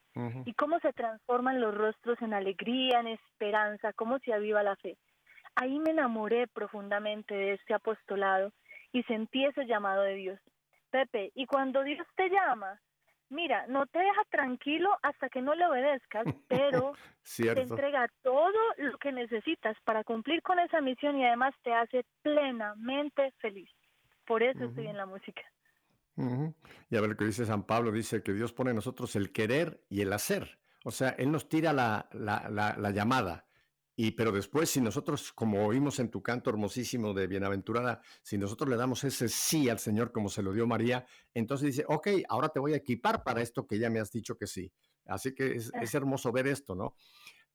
[0.45, 4.97] y cómo se transforman los rostros en alegría, en esperanza, cómo se aviva la fe.
[5.57, 8.53] Ahí me enamoré profundamente de este apostolado
[8.93, 10.41] y sentí ese llamado de Dios.
[10.91, 12.81] Pepe, y cuando Dios te llama,
[13.29, 16.95] mira, no te deja tranquilo hasta que no le obedezcas, pero
[17.37, 22.05] te entrega todo lo que necesitas para cumplir con esa misión y además te hace
[22.23, 23.71] plenamente feliz.
[24.27, 25.43] Por eso estoy en la música.
[26.17, 29.33] Y a ver lo que dice San Pablo, dice que Dios pone en nosotros el
[29.33, 30.59] querer y el hacer.
[30.85, 33.47] O sea, Él nos tira la, la, la, llamada.
[33.97, 38.69] Y pero después, si nosotros, como oímos en tu canto hermosísimo de Bienaventurada, si nosotros
[38.69, 42.49] le damos ese sí al Señor como se lo dio María, entonces dice, ok, ahora
[42.49, 44.73] te voy a equipar para esto que ya me has dicho que sí.
[45.07, 46.97] Así que es, es hermoso ver esto, ¿no?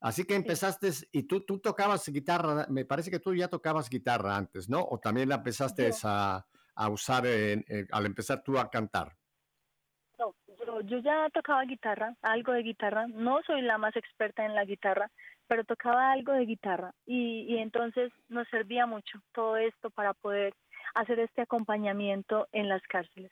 [0.01, 4.37] Así que empezaste, y tú, tú tocabas guitarra, me parece que tú ya tocabas guitarra
[4.37, 4.81] antes, ¿no?
[4.81, 9.17] O también la empezaste a, a, usar al empezar tú a cantar.
[10.17, 10.33] No,
[10.83, 15.11] yo, ya tocaba guitarra, algo de guitarra, no soy la más experta en la guitarra,
[15.49, 20.53] pero tocaba algo de guitarra y, y entonces nos servía mucho todo esto para poder
[20.93, 23.31] hacer este acompañamiento en las cárceles.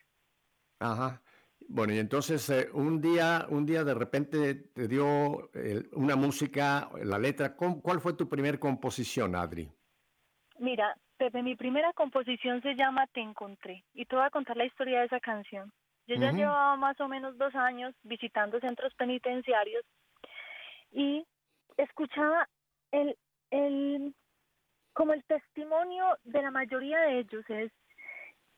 [0.79, 1.21] Ajá.
[1.69, 5.49] Bueno, y entonces eh, un día, un día de repente te dio
[5.93, 7.55] una música, la letra.
[7.55, 9.69] ¿Cuál fue tu primera composición, Adri?
[10.57, 14.65] Mira, Pepe, mi primera composición se llama Te encontré y te voy a contar la
[14.65, 15.71] historia de esa canción.
[16.07, 19.83] Yo ya llevaba más o menos dos años visitando centros penitenciarios
[20.91, 21.27] y
[21.77, 22.47] escuchaba
[22.91, 23.17] el,
[23.51, 24.13] el,
[24.93, 27.71] como el testimonio de la mayoría de ellos es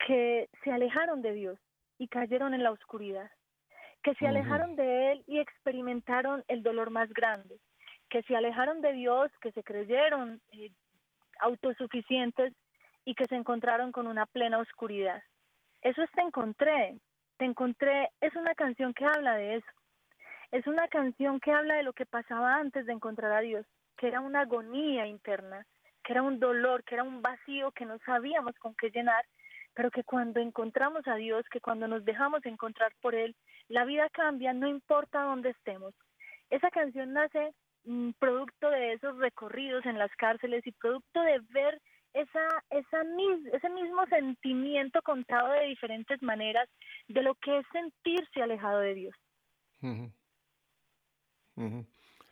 [0.05, 1.59] que se alejaron de Dios
[1.97, 3.29] y cayeron en la oscuridad,
[4.03, 7.59] que se alejaron de Él y experimentaron el dolor más grande,
[8.09, 10.71] que se alejaron de Dios, que se creyeron eh,
[11.41, 12.53] autosuficientes
[13.05, 15.21] y que se encontraron con una plena oscuridad.
[15.81, 16.97] Eso es Te Encontré.
[17.37, 19.78] Te Encontré es una canción que habla de eso.
[20.51, 23.65] Es una canción que habla de lo que pasaba antes de encontrar a Dios,
[23.97, 25.65] que era una agonía interna,
[26.03, 29.25] que era un dolor, que era un vacío que no sabíamos con qué llenar
[29.79, 33.33] pero que cuando encontramos a Dios, que cuando nos dejamos encontrar por Él,
[33.69, 35.93] la vida cambia, no importa dónde estemos.
[36.49, 37.53] Esa canción nace
[37.85, 41.79] mm, producto de esos recorridos en las cárceles y producto de ver
[42.13, 43.03] esa, esa
[43.53, 46.67] ese mismo sentimiento contado de diferentes maneras
[47.07, 49.15] de lo que es sentirse alejado de Dios.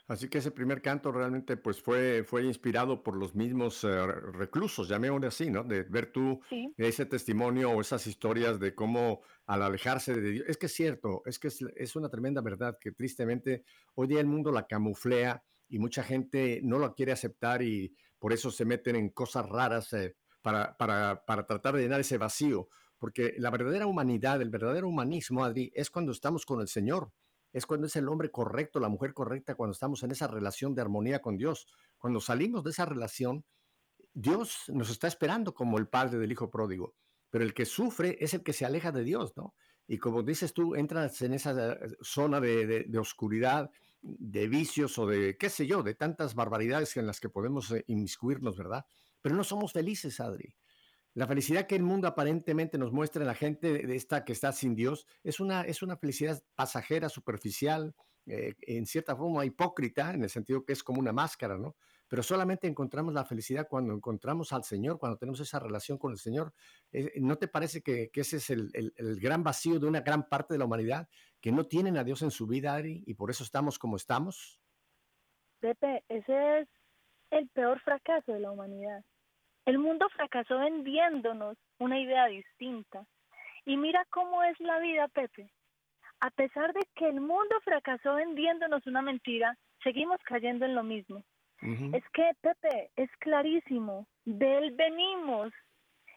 [0.07, 4.87] Así que ese primer canto realmente pues fue, fue inspirado por los mismos uh, reclusos,
[4.87, 5.65] llamémosle así, ¿no?
[5.65, 6.39] De ver tú
[6.77, 11.23] ese testimonio o esas historias de cómo al alejarse de Dios, es que es cierto,
[11.25, 15.77] es que es, una tremenda verdad que tristemente hoy día el mundo la camuflea y
[15.77, 20.15] mucha gente no lo quiere aceptar y por eso se meten en cosas raras eh,
[20.41, 25.43] para, para, para tratar de llenar ese vacío, porque la verdadera humanidad, el verdadero humanismo,
[25.43, 27.11] Adri, es cuando estamos con el Señor
[27.57, 30.81] es cuando es el hombre correcto, la mujer correcta, cuando estamos en esa relación de
[30.81, 31.67] armonía con Dios.
[31.97, 33.45] Cuando salimos de esa relación,
[34.13, 36.93] Dios nos está esperando como el padre del hijo pródigo,
[37.31, 39.55] pero el que sufre es el que se aleja de Dios, ¿no?
[39.87, 45.35] Y como dices tú, entras en esa eh, zona de, oscuridad, de vicios o de,
[45.37, 48.85] qué sé yo, de tantas barbaridades en las que podemos eh, inmiscuirnos, ¿verdad?
[49.19, 50.53] Pero no somos felices, Adri.
[51.17, 54.51] La felicidad que el mundo aparentemente nos muestra en la gente de esta que está
[54.51, 57.95] sin Dios es una, es una felicidad pasajera, superficial,
[58.27, 61.75] eh, en cierta forma hipócrita, en el sentido que es como una máscara, ¿no?
[62.07, 66.19] Pero solamente encontramos la felicidad cuando encontramos al Señor, cuando tenemos esa relación con el
[66.19, 66.53] Señor.
[66.91, 70.53] Eh, ¿No te parece que, ese es el, el, gran vacío de una gran parte
[70.53, 71.09] de la humanidad,
[71.41, 74.61] que no tienen a Dios en su vida, Ari, y por eso estamos como estamos?
[75.61, 76.69] Pepe, ese es
[77.31, 79.03] el peor fracaso de la humanidad.
[79.67, 83.05] El mundo fracasó vendiéndonos una idea distinta.
[83.65, 85.49] Y mira cómo es la vida, Pepe.
[86.21, 91.21] A pesar de que el mundo fracasó vendiéndonos una mentira, seguimos cayendo en lo mismo.
[91.91, 94.07] Es que, Pepe, es clarísimo.
[94.23, 95.51] De él venimos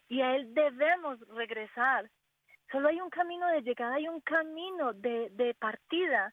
[0.08, 2.08] y a él debemos regresar.
[2.70, 6.32] Solo hay un camino de llegada y un camino de, de partida.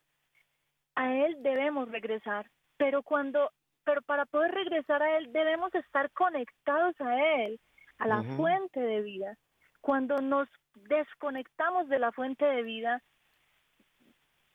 [0.93, 2.45] A él debemos regresar.
[2.77, 3.49] Pero cuando
[3.87, 7.57] pero para poder regresar a Él debemos estar conectados a Él,
[7.99, 9.37] a la fuente de vida.
[9.79, 13.01] Cuando nos desconectamos de la fuente de vida,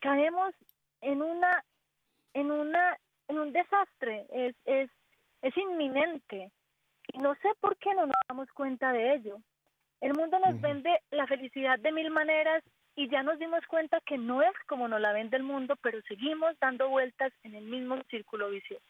[0.00, 0.54] caemos
[1.00, 1.64] en una,
[2.34, 4.90] en una, en un desastre, es, es,
[5.40, 6.52] es inminente.
[7.14, 9.38] Y no sé por qué no nos damos cuenta de ello.
[10.02, 12.62] El mundo nos vende la felicidad de mil maneras
[12.96, 16.02] y ya nos dimos cuenta que no es como nos la vende el mundo, pero
[16.02, 18.84] seguimos dando vueltas en el mismo círculo vicioso.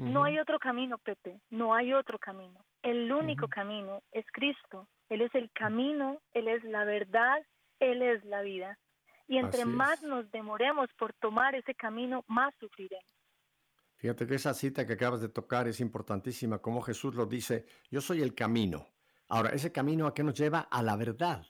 [0.00, 2.64] No hay otro camino, Pepe, no hay otro camino.
[2.82, 4.88] El único camino es Cristo.
[5.10, 7.38] Él es el camino, Él es la verdad,
[7.80, 8.78] Él es la vida.
[9.28, 13.04] Y entre más nos demoremos por tomar ese camino, más sufriremos.
[13.96, 18.00] Fíjate que esa cita que acabas de tocar es importantísima, como Jesús lo dice, yo
[18.00, 18.88] soy el camino.
[19.28, 20.60] Ahora, ese camino a qué nos lleva?
[20.60, 21.46] A la verdad.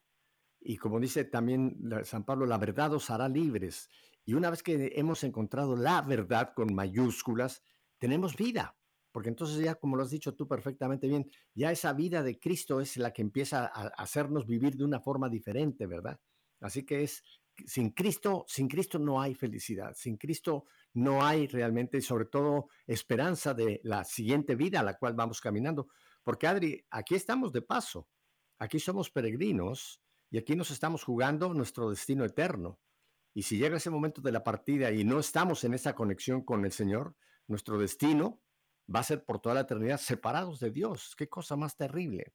[0.63, 3.89] y como dice también San Pablo, la verdad os hará libres.
[4.25, 7.63] Y una vez que hemos encontrado la verdad con mayúsculas,
[8.01, 8.77] tenemos vida,
[9.13, 12.81] porque entonces ya, como lo has dicho tú perfectamente bien, ya esa vida de Cristo
[12.81, 16.19] es la que empieza a hacernos vivir de una forma diferente, ¿verdad?
[16.61, 17.23] Así que es,
[17.67, 23.53] sin Cristo, sin Cristo no hay felicidad, sin Cristo no hay realmente, sobre todo, esperanza
[23.53, 25.89] de la siguiente vida a la cual vamos caminando.
[26.23, 28.09] Porque Adri, aquí estamos de paso,
[28.59, 32.81] aquí somos peregrinos y aquí nos estamos jugando nuestro destino eterno.
[33.35, 36.65] Y si llega ese momento de la partida y no estamos en esa conexión con
[36.65, 37.15] el Señor,
[37.51, 38.41] nuestro destino
[38.93, 41.15] va a ser por toda la eternidad separados de Dios.
[41.17, 42.33] Qué cosa más terrible.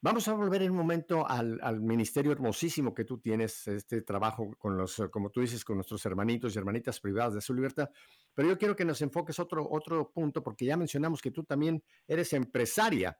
[0.00, 4.76] Vamos a volver en un momento al, ministerio hermosísimo que tú tienes, este trabajo con
[4.76, 7.88] los, como tú dices, con nuestros hermanitos y hermanitas privadas de su libertad.
[8.34, 11.82] Pero yo quiero que nos enfoques otro, otro punto, porque ya mencionamos que tú también
[12.06, 13.18] eres empresaria.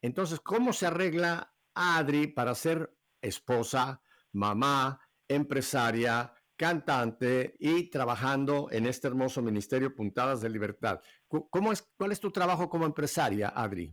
[0.00, 4.00] Entonces, ¿cómo se arregla Adri para ser esposa,
[4.32, 4.98] mamá,
[5.28, 11.00] empresaria, cantante y trabajando en este hermoso ministerio Puntadas de Libertad.
[11.28, 13.92] ¿Cómo es, ¿Cuál es tu trabajo como empresaria, Adri?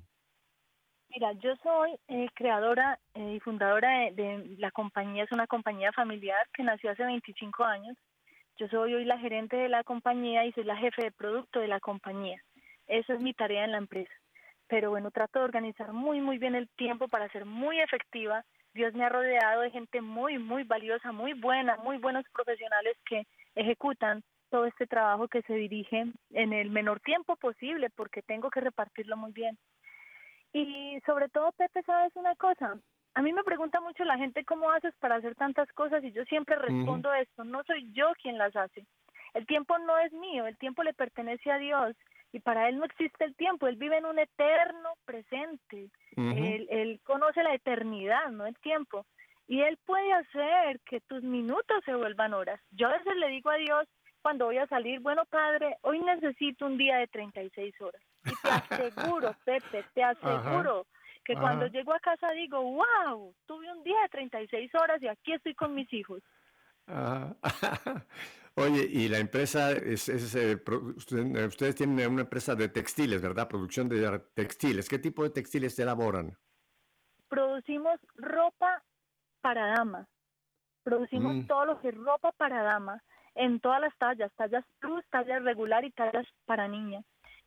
[1.10, 6.48] Mira, yo soy eh, creadora eh, y fundadora de, la compañía, es una compañía familiar
[6.54, 7.96] que nació hace 25 años.
[8.58, 11.68] Yo soy hoy la gerente de la compañía y soy la jefe de producto de
[11.68, 12.42] la compañía.
[12.88, 14.14] Esa es mi tarea en la empresa.
[14.68, 18.44] Pero bueno, trato de organizar muy, muy bien el tiempo para ser muy efectiva
[18.74, 23.28] Dios me ha rodeado de gente muy, muy valiosa, muy buena, muy buenos profesionales que
[23.56, 28.62] ejecutan todo este trabajo que se dirige en el menor tiempo posible porque tengo que
[28.62, 29.58] repartirlo muy bien.
[30.54, 32.78] Y sobre todo, Pepe, ¿sabes una cosa?
[33.16, 36.24] A mí me pregunta mucho la gente cómo haces para hacer tantas cosas y yo
[36.26, 38.86] siempre respondo esto, no soy yo quien las hace.
[39.34, 41.96] El tiempo no es mío, el tiempo le pertenece a Dios
[42.34, 47.44] y para él no existe el tiempo, él vive en un eterno presente, él, conoce
[47.44, 49.06] la eternidad, no el tiempo,
[49.48, 52.60] y él puede hacer que tus minutos se vuelvan horas.
[52.72, 53.88] Yo a veces le digo a Dios
[54.24, 58.50] cuando voy a salir, bueno Padre, hoy necesito un día de 36 horas, y te
[58.90, 60.88] aseguro, Pepe, te aseguro.
[61.24, 65.34] que cuando llego a casa digo, wow, tuve un día de 36 horas y aquí
[65.34, 66.24] estoy con mis hijos.
[68.56, 73.48] Oye, y la empresa, es, eh, eh, ustedes tienen una empresa de textiles, ¿verdad?
[73.48, 74.88] Producción de textiles.
[74.88, 76.38] ¿Qué tipo de textiles elaboran?
[77.28, 78.84] Producimos ropa
[79.42, 80.08] para dama.
[80.84, 81.48] Producimos mm.
[81.48, 83.02] todo lo que es ropa para dama
[83.34, 87.02] en todas las tallas, tallas plus, tallas regular y tallas para niña.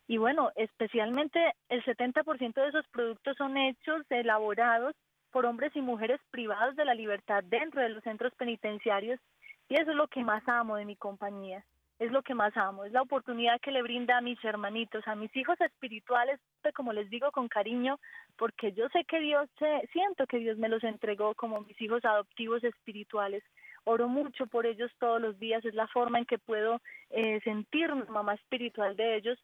[0.09, 4.95] Y bueno, especialmente el 70% de esos productos son hechos, elaborados
[5.31, 9.21] por hombres y mujeres privados de la libertad dentro de los centros penitenciarios
[9.69, 11.65] y eso es lo que más amo de mi compañía,
[11.99, 15.15] es lo que más amo, es la oportunidad que le brinda a mis hermanitos, a
[15.15, 16.39] mis hijos espirituales,
[16.75, 17.99] como les digo con cariño,
[18.37, 19.49] porque yo sé que Dios,
[19.93, 23.43] siento que Dios me los entregó como mis hijos adoptivos espirituales.
[23.85, 28.05] Oro mucho por ellos todos los días, es la forma en que puedo eh, sentirme
[28.05, 29.39] mamá espiritual de ellos.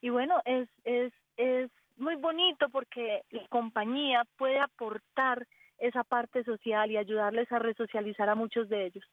[0.00, 5.46] Y bueno, es, es, es muy bonito porque la compañía puede aportar
[5.78, 9.04] esa parte social y ayudarles a resocializar a muchos de ellos.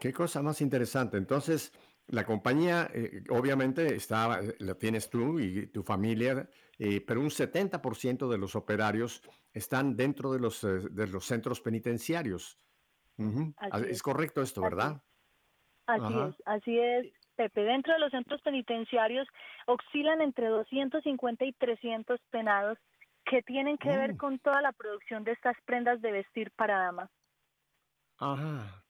[0.00, 1.18] Qué cosa más interesante.
[1.18, 1.72] Entonces,
[2.06, 6.48] la compañía, eh, obviamente, está, la tienes tú y tu familia,
[6.78, 9.22] eh, pero un 70% de los operarios
[9.52, 12.58] están dentro de los, eh, de los centros penitenciarios.
[13.88, 14.02] es.
[14.02, 15.02] correcto esto, ¿verdad?
[15.86, 17.62] Así es, así es, Pepe.
[17.62, 19.28] Dentro de los centros penitenciarios
[19.66, 22.78] oscilan entre 250 y 300 penados
[23.26, 24.16] que tienen que ver mm.
[24.16, 27.10] con toda la producción de estas prendas de vestir para dama.
[28.16, 28.82] Ajá.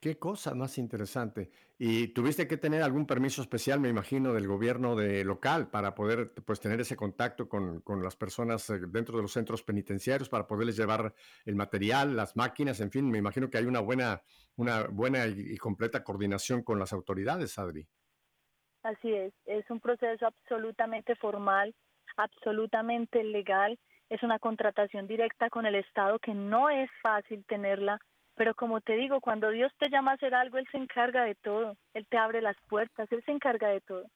[0.00, 1.50] Qué cosa más interesante.
[1.78, 6.32] Y tuviste que tener algún permiso especial, me imagino, del gobierno de local para poder
[6.46, 10.46] pues, tener ese contacto con, con las personas eh, dentro de los centros penitenciarios, para
[10.46, 11.12] poderles llevar
[11.44, 14.22] el material, las máquinas, en fin, me imagino que hay una buena,
[14.56, 17.86] una buena y, completa coordinación con las autoridades, Adri.
[18.82, 21.74] Así es, es un proceso absolutamente formal,
[22.16, 23.78] absolutamente legal,
[24.08, 28.00] es una contratación directa con el Estado que no es fácil tenerla
[28.40, 31.34] pero como te digo, cuando Dios te llama a hacer algo, Él se encarga de
[31.34, 34.06] todo, Él te abre las puertas, Él se encarga de todo.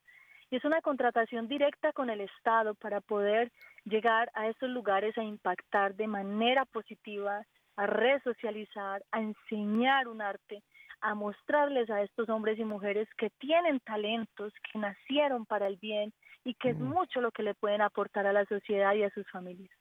[0.50, 3.52] Y es una contratación directa con el Estado para poder
[3.84, 7.42] llegar a esos lugares a impactar de manera positiva,
[7.76, 10.62] a resocializar, a enseñar un arte,
[11.02, 16.14] a mostrarles a estos hombres y mujeres que tienen talentos, que nacieron para el bien
[16.44, 19.30] y que es mucho lo que le pueden aportar a la sociedad y a sus
[19.30, 19.76] familias.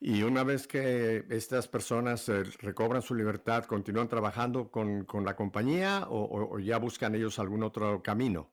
[0.00, 6.04] Y una vez que estas personas eh, recobran su libertad, ¿continúan trabajando con, la compañía
[6.08, 8.50] o, ya buscan ellos algún otro camino?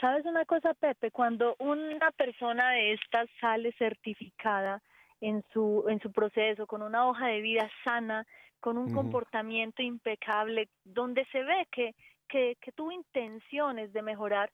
[0.00, 1.10] ¿Sabes una cosa, Pepe?
[1.10, 4.80] Cuando una persona de estas sale certificada
[5.20, 8.24] en su, en su proceso, con una hoja de vida sana,
[8.60, 11.94] con un comportamiento impecable, donde se ve que,
[12.28, 14.50] que, que tuvo intenciones de mejorar,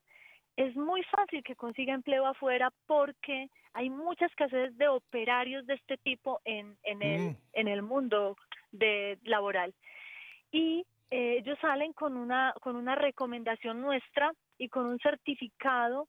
[0.57, 5.97] es muy fácil que consiga empleo afuera porque hay mucha escasez de operarios de este
[5.97, 7.37] tipo en, en, el, Mm.
[7.53, 8.37] en el mundo
[8.71, 9.73] de, laboral.
[10.49, 16.07] Y eh, ellos salen con una, con una recomendación nuestra y con un certificado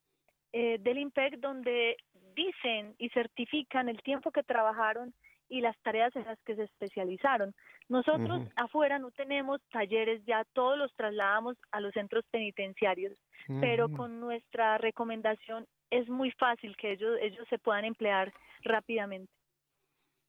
[0.52, 1.96] eh, del IMPEC donde
[2.36, 5.12] dicen y certifican el tiempo que trabajaron
[5.48, 7.52] y las tareas en las que se especializaron.
[7.88, 13.16] Nosotros afuera no tenemos talleres, ya todos los trasladamos a los centros penitenciarios,
[13.60, 18.32] pero con nuestra recomendación es muy fácil que ellos, ellos se puedan emplear
[18.62, 19.32] rápidamente.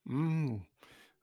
[0.06, 0.58] Mm,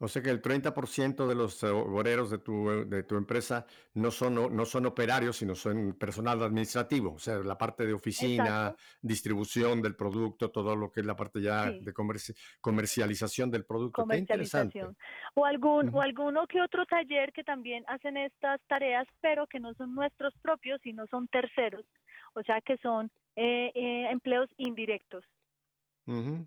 [0.00, 3.64] O sea que el 30% de los eh, obreros de tu, de tu empresa
[3.94, 8.44] no son, no son operarios, sino son personal administrativo, o sea, la parte de oficina,
[8.44, 8.82] Exacto.
[9.00, 11.78] distribución del producto, todo lo que es la parte ya Sí.
[11.80, 14.04] de comerci- comercialización del producto.
[14.06, 14.80] Qué interesante.
[14.80, 14.96] comercialización
[15.34, 19.72] o algún o alguno que otro taller que también hacen estas tareas pero que no
[19.74, 21.86] son nuestros propios sino son terceros
[22.34, 25.24] o sea que son eh, eh, empleos indirectos
[26.06, 26.46] Ujú.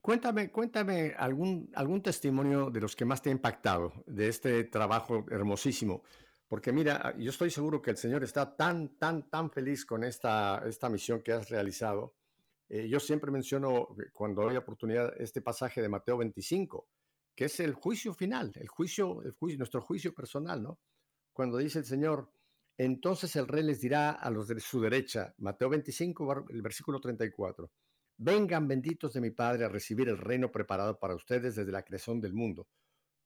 [0.00, 5.24] Cuéntame, cuéntame algún, algún testimonio de los que más te ha impactado de este trabajo
[5.30, 6.02] hermosísimo.
[6.46, 10.62] Porque mira, yo estoy seguro que el Señor está tan, tan, tan feliz con esta,
[10.64, 12.14] esta misión que has realizado.
[12.68, 16.88] Eh, yo siempre menciono, cuando hay oportunidad, este pasaje de Mateo 25,
[17.34, 20.78] que es el juicio final, el juicio, el juicio, nuestro juicio personal, ¿no?
[21.32, 22.30] Cuando dice el Señor,
[22.78, 27.00] entonces el rey les dirá a los de su derecha, Mateo 25, var- el versículo
[27.00, 27.72] 34.
[28.18, 32.20] Vengan benditos de mi Padre a recibir el reino preparado para ustedes desde la creación
[32.20, 32.68] del mundo,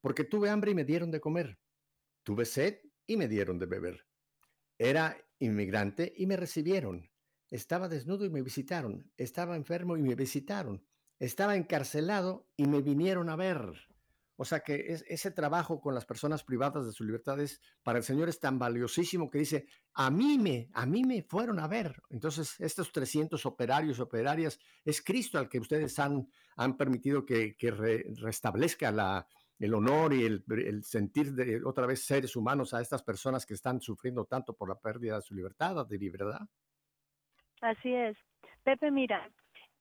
[0.01, 1.59] porque tuve hambre y me dieron de comer,
[2.23, 4.07] tuve sed y me dieron de beber.
[4.79, 7.09] Era inmigrante y me recibieron,
[7.49, 10.85] estaba desnudo y me visitaron, estaba enfermo y me visitaron,
[11.19, 13.90] estaba encarcelado y me vinieron a ver.
[14.41, 17.99] O sea que es- ese trabajo con las personas privadas de su libertad es, para
[17.99, 21.67] el Señor es tan valiosísimo que dice, a mí me, a mí me fueron a
[21.67, 21.93] ver.
[22.09, 27.69] Entonces, estos 300 operarios, operarias, es Cristo al que ustedes han, han permitido que, que
[27.69, 29.27] re- restablezca
[29.59, 33.53] el honor y el, el sentir de otra vez seres humanos a estas personas que
[33.53, 36.39] están sufriendo tanto por la pérdida de su libertad, de libertad.
[37.61, 38.17] así es
[38.63, 39.29] Pepe mira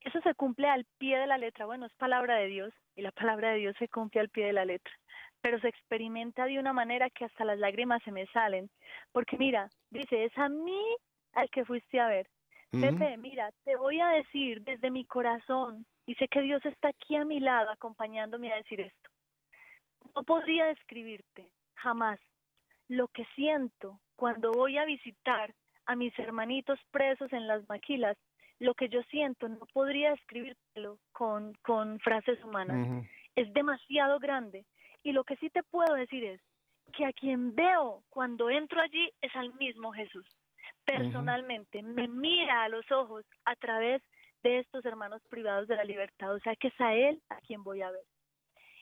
[0.02, 3.12] eso se cumple al pie de la letra bueno es palabra de Dios y la
[3.12, 4.92] palabra de Dios se cumple al pie de la letra
[5.42, 8.70] pero se experimenta de una manera que hasta las lágrimas se me salen
[9.10, 10.96] porque mira dice es a mí
[11.34, 12.28] al que fuiste a ver.
[12.70, 17.16] Pepe, mira, te voy a decir desde mi corazón, y sé que Dios está aquí
[17.16, 19.10] a mi lado acompañándome a decir esto.
[20.14, 22.20] No podría describirte jamás
[22.88, 25.52] lo que siento cuando voy a visitar
[25.86, 28.16] a mis hermanitos presos en las maquilas.
[28.60, 33.04] Lo que yo siento no podría describírtelo con, con frases humanas.
[33.34, 34.64] Es demasiado grande.
[35.02, 36.40] Y lo que sí te puedo decir es
[36.92, 40.26] que a quien veo cuando entro allí es al mismo Jesús
[40.84, 44.02] personalmente, me mira a los ojos a través
[44.42, 47.62] de estos hermanos privados de la libertad, o sea que es a él a quien
[47.62, 48.02] voy a ver.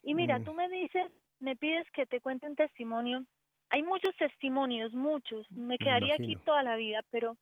[0.03, 0.45] Y mira, Mm.
[0.45, 1.11] tú me dices,
[1.41, 3.25] me pides que te cuente un testimonio.
[3.71, 5.51] Hay muchos testimonios, muchos.
[5.51, 7.37] Me quedaría aquí toda la vida, pero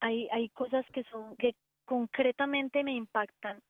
[0.00, 3.60] hay, hay cosas que son, que concretamente me impactan.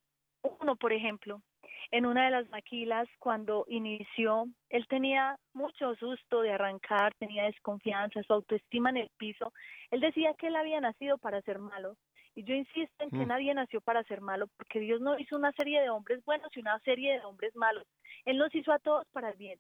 [0.61, 1.43] Uno, por ejemplo,
[1.91, 8.22] en una de las maquilas, cuando inició, él tenía mucho susto de arrancar, tenía desconfianza,
[8.22, 9.53] su autoestima en el piso.
[9.91, 11.97] Él decía que él había nacido para ser malo.
[12.35, 13.29] Y yo insisto en que Mm.
[13.29, 16.61] nadie nació para ser malo, porque Dios no hizo una serie de hombres buenos y
[16.61, 17.85] una serie de hombres malos.
[18.24, 19.59] Él nos hizo a todos para el bien.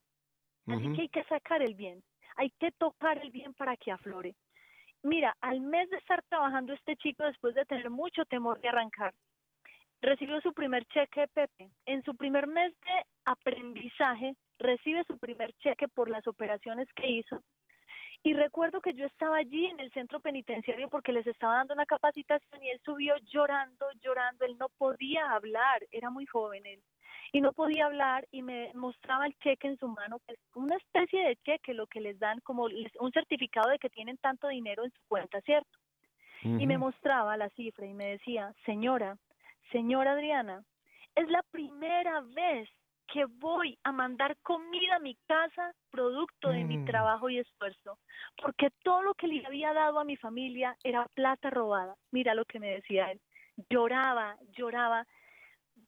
[0.66, 2.02] Así que hay que sacar el bien,
[2.36, 4.34] hay que tocar el bien para que aflore.
[5.02, 9.14] Mira, al mes de estar trabajando este chico, después de tener mucho temor de arrancar,
[10.00, 11.70] recibió su primer cheque, Pepe.
[11.86, 17.42] En su primer mes de aprendizaje, recibe su primer cheque por las operaciones que hizo.
[18.24, 21.86] Y recuerdo que yo estaba allí en el centro penitenciario porque les estaba dando una
[21.86, 24.44] capacitación y él subió llorando, llorando.
[24.44, 26.82] Él no podía hablar, era muy joven él.
[27.32, 30.76] Y no podía hablar y me mostraba el cheque en su mano, que es una
[30.76, 32.64] especie de cheque, lo que les dan como
[33.00, 35.78] un certificado de que tienen tanto dinero en su cuenta, ¿cierto?
[36.42, 39.16] y me mostraba la cifra y me decía, señora,
[39.72, 40.62] señora Adriana,
[41.16, 42.68] es la primera vez
[43.12, 46.84] que voy a mandar comida a mi casa producto de mi Mm.
[46.84, 47.98] trabajo y esfuerzo,
[48.40, 51.96] porque todo lo que le había dado a mi familia era plata robada.
[52.12, 53.20] Mira lo que me decía él.
[53.68, 55.06] Lloraba, lloraba.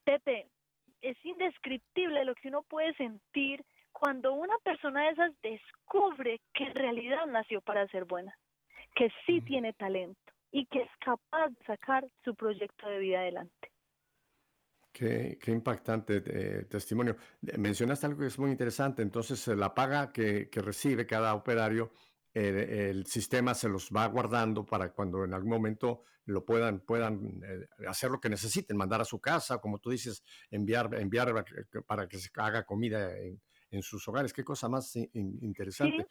[0.05, 0.49] Pepe,
[1.03, 6.75] es indescriptible lo que uno puede sentir cuando una persona de esas descubre que en
[6.75, 8.37] realidad nació para ser buena,
[8.95, 13.71] que sí tiene talento y que es capaz de sacar su proyecto de vida adelante.
[14.93, 17.17] Qué, impactante eh, testimonio.
[17.57, 19.03] Mencionaste algo que es muy interesante.
[19.03, 21.93] Entonces, la paga que, recibe cada operario,
[22.33, 27.87] el sistema se los va guardando para cuando en algún momento lo puedan, puedan eh,
[27.89, 31.33] hacer lo que necesiten, mandar a su casa, como tú dices, enviar, enviar
[31.87, 34.33] para que se haga comida en, sus hogares.
[34.33, 36.07] Qué cosa más interesante.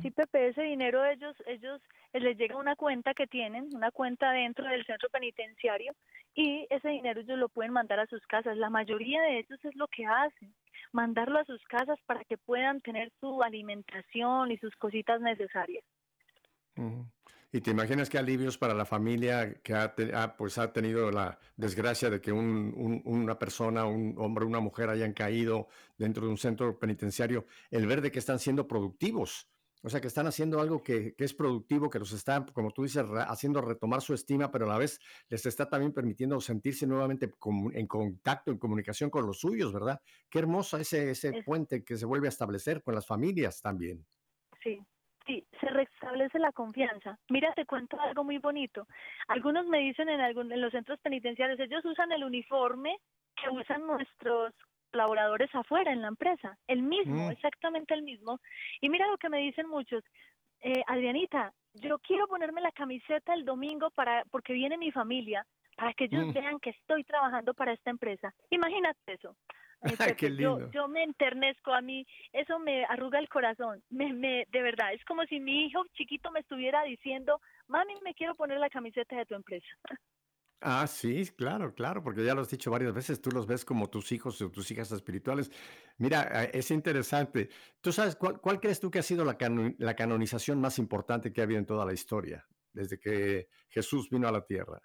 [0.00, 4.30] Sí, Pepe, ese dinero ellos, ellos eh, les llega una cuenta que tienen, una cuenta
[4.30, 5.92] dentro del centro penitenciario
[6.34, 8.56] y ese dinero ellos lo pueden mandar a sus casas.
[8.56, 10.54] La mayoría de ellos es lo que hacen,
[10.92, 15.84] mandarlo a sus casas para que puedan tener su alimentación y sus cositas necesarias.
[17.52, 22.10] ¿Y te imaginas qué alivios para la familia que ha, pues ha tenido la desgracia
[22.10, 27.46] de que una persona, un hombre, una mujer hayan caído dentro de un centro penitenciario,
[27.70, 29.48] el ver de que están siendo productivos?
[29.86, 33.06] O sea, que están haciendo algo que, es productivo, que los está, como tú dices,
[33.28, 37.30] haciendo retomar su estima, pero a la vez les está también permitiendo sentirse nuevamente
[37.72, 40.00] en contacto, en comunicación con los suyos, ¿verdad?
[40.28, 44.04] Qué hermoso ese, ese puente que se vuelve a establecer con las familias también.
[44.60, 44.80] Sí,
[45.24, 47.16] sí, se restablece la confianza.
[47.30, 48.88] Mira, te cuento algo muy bonito.
[49.28, 52.98] Algunos me dicen en, algún, en los centros penitenciarios, ellos usan el uniforme
[53.36, 54.52] que usan nuestros
[54.90, 57.30] colaboradores afuera en la empresa, el mismo, mm.
[57.32, 58.40] exactamente el mismo.
[58.80, 60.02] Y mira lo que me dicen muchos,
[60.60, 65.92] eh, Adrianita, yo quiero ponerme la camiseta el domingo para porque viene mi familia, para
[65.92, 66.32] que ellos mm.
[66.32, 68.32] vean que estoy trabajando para esta empresa.
[68.50, 69.36] Imagínate eso.
[70.38, 74.92] yo, yo me enternezco a mí, eso me arruga el corazón, me, me, de verdad,
[74.94, 79.16] es como si mi hijo chiquito me estuviera diciendo, mami, me quiero poner la camiseta
[79.16, 79.66] de tu empresa.
[80.60, 83.90] Ah, sí, claro, claro, porque ya lo has dicho varias veces, tú los ves como
[83.90, 85.50] tus hijos o tus hijas espirituales.
[85.98, 87.50] Mira, eh, es interesante.
[87.82, 89.36] ¿Tú sabes cuál, crees tú que ha sido la,
[89.78, 94.26] la canonización más importante que ha habido en toda la historia, desde que Jesús vino
[94.26, 94.80] a la tierra?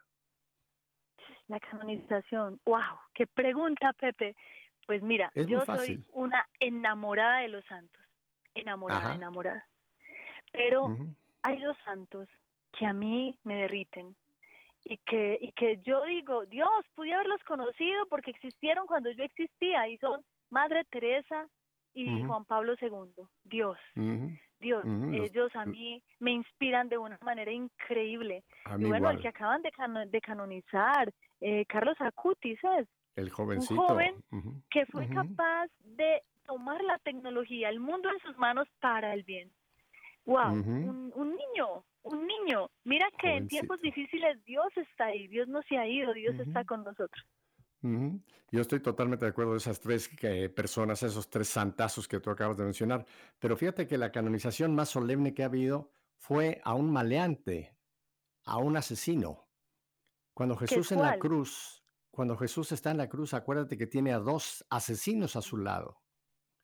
[1.47, 4.35] La canonización, wow, qué pregunta, Pepe.
[4.85, 8.01] Pues mira, yo soy una enamorada de los santos,
[8.53, 9.65] enamorada, enamorada.
[10.51, 10.97] Pero
[11.43, 12.27] hay dos santos
[12.77, 14.15] que a mí me derriten
[14.83, 19.87] y que, y que yo digo, Dios, pude haberlos conocido porque existieron cuando yo existía
[19.87, 21.47] y son Madre Teresa
[21.93, 23.25] y Juan Pablo II.
[23.43, 23.77] Dios,
[24.59, 28.43] Dios, ellos a mí me inspiran de una manera increíble.
[28.77, 29.71] Y bueno, el que acaban de,
[30.07, 31.11] de canonizar,
[31.41, 32.87] eh, Carlos Acutis es.
[33.15, 33.73] El jovencito.
[33.73, 34.15] Un joven
[34.69, 39.51] que fue capaz de tomar la tecnología, el mundo en sus manos para el bien.
[40.25, 42.69] Wow, un, un niño, un niño.
[42.83, 46.65] Mira que en tiempos difíciles Dios está ahí, Dios no se ha ido, Dios está
[46.65, 47.25] con nosotros.
[48.51, 50.09] Yo estoy totalmente de acuerdo de esas tres
[50.55, 53.05] personas, esos tres santazos que tú acabas de mencionar,
[53.39, 57.75] pero fíjate que la canonización más solemne que ha habido fue a un maleante,
[58.45, 59.47] a un asesino.
[60.35, 64.19] Cuando Jesús en la cruz, cuando Jesús está en la cruz, acuérdate que tiene a
[64.19, 66.01] dos asesinos a su lado.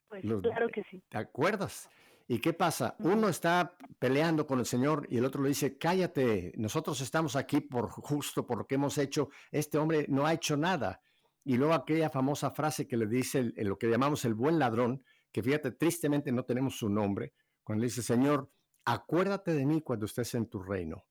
[0.08, 1.02] Pues claro que sí.
[1.08, 1.90] ¿Te acuerdas?
[2.30, 2.94] ¿Y qué pasa?
[2.98, 7.62] Uno está peleando con el Señor y el otro le dice, cállate, nosotros estamos aquí
[7.62, 11.00] por justo, por lo que hemos hecho, este hombre no ha hecho nada.
[11.42, 15.02] Y luego aquella famosa frase que le dice lo que llamamos el buen ladrón,
[15.32, 17.32] que fíjate, tristemente no tenemos su nombre,
[17.64, 18.50] cuando le dice, Señor,
[18.84, 21.06] acuérdate de mí cuando estés en tu reino.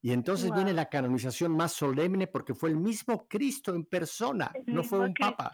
[0.00, 4.84] Y entonces viene la canonización más solemne porque fue el mismo Cristo en persona, no
[4.84, 5.50] fue un papa,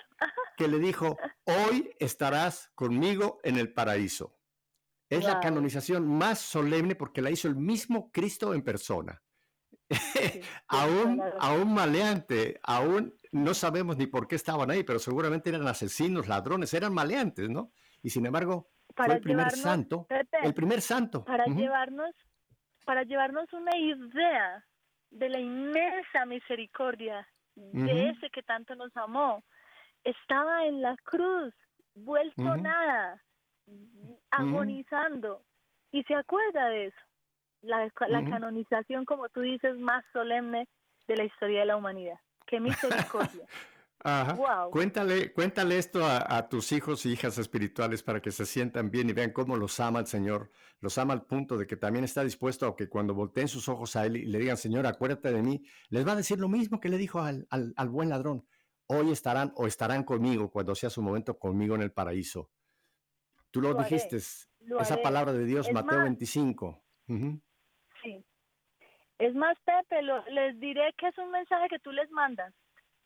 [0.59, 4.37] que le dijo, hoy estarás conmigo en el paraíso.
[5.09, 9.23] Es la canonización más solemne porque la hizo el mismo Cristo en persona.
[10.69, 16.27] aún, aún maleante, aún no sabemos ni por qué estaban ahí, pero seguramente eran asesinos,
[16.27, 17.71] ladrones, eran maleantes, ¿no?
[18.03, 20.07] Y sin embargo, fue el primer santo,
[20.43, 21.25] el primer santo.
[21.25, 22.11] Para llevarnos,
[22.85, 24.65] para llevarnos una idea
[25.11, 29.45] de la inmensa misericordia de ese que tanto nos amó.
[30.05, 31.55] Estaba en la cruz,
[31.95, 33.23] vuelto nada,
[34.31, 35.43] agonizando.
[35.93, 36.97] Y se acuerda de eso.
[37.63, 40.69] La, canonización, como tú dices, más solemne
[41.09, 42.19] de la historia de la humanidad.
[42.47, 43.47] ¡Qué misericordia!
[44.71, 49.13] Cuéntale, cuéntale esto a, tus hijos y hijas espirituales para que se sientan bien y
[49.13, 50.53] vean cómo los ama el Señor.
[50.81, 53.97] Los ama al punto de que también está dispuesto a que cuando volteen sus ojos
[53.97, 56.79] a Él y le digan, Señor, acuérdate de mí, les va a decir lo mismo
[56.79, 58.47] que le dijo al, al buen ladrón.
[58.87, 62.51] Hoy estarán o estarán conmigo cuando sea su momento conmigo en el paraíso.
[63.57, 66.79] Tú lo, dijiste, esa palabra de Dios, Mateo 25.
[68.03, 68.23] Sí.
[69.19, 72.53] Es más, Pepe, les diré que es un mensaje que tú les mandas,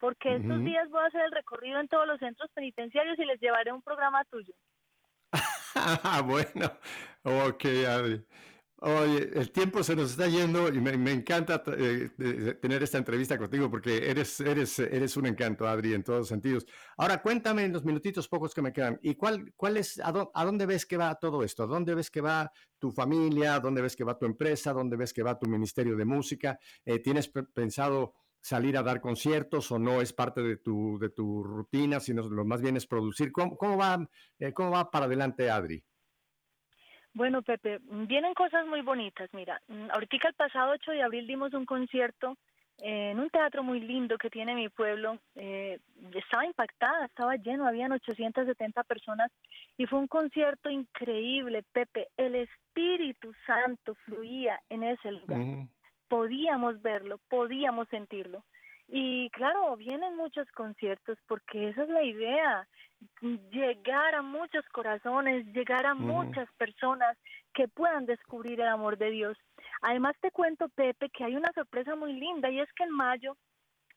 [0.01, 3.41] porque estos días voy a hacer el recorrido en todos los centros penitenciarios y les
[3.41, 4.53] llevaré un programa tuyo.
[6.25, 6.67] bueno,
[7.23, 8.27] ok, Adri.
[8.83, 12.09] Oye, el tiempo se nos está yendo y me, encanta eh,
[12.63, 16.65] tener esta entrevista contigo porque eres, eres, eres un encanto, Adri, en todos sentidos.
[16.97, 20.13] Ahora, cuéntame en los minutitos pocos que me quedan, ¿y cuál, cuál es, a,
[20.45, 21.65] dónde ves que va todo esto?
[21.65, 23.57] ¿A dónde ves que va tu familia?
[23.57, 24.71] ¿A dónde ves que va tu empresa?
[24.71, 26.59] ¿A dónde ves que va tu ministerio de música?
[26.83, 31.43] Eh, ¿Tienes pensado salir a dar conciertos o no es parte de tu, de tu
[31.43, 33.31] rutina, sino lo más bien es producir?
[33.31, 34.09] ¿Cómo, cómo va,
[34.39, 35.85] eh, ¿Cómo va para adelante, Adri?
[37.13, 39.29] Bueno, Pepe, vienen cosas muy bonitas.
[39.33, 42.37] Mira, mm, ahorita el pasado 8 de abril dimos un concierto
[42.83, 45.19] en un teatro muy lindo que tiene mi pueblo.
[45.35, 45.79] Eh,
[46.15, 49.31] estaba impactada, estaba lleno, habían 870 personas
[49.77, 52.09] y fue un concierto increíble, Pepe.
[52.17, 55.41] El Espíritu Santo fluía en ese lugar.
[56.09, 58.45] Podíamos verlo, podíamos sentirlo.
[58.93, 62.67] Y claro, vienen muchos conciertos porque esa es la idea,
[63.53, 67.17] llegar a muchos corazones, llegar a muchas personas
[67.55, 69.39] que puedan descubrir el amor de Dios.
[69.83, 73.37] Además te cuento, Pepe, que hay una sorpresa muy linda y es que en mayo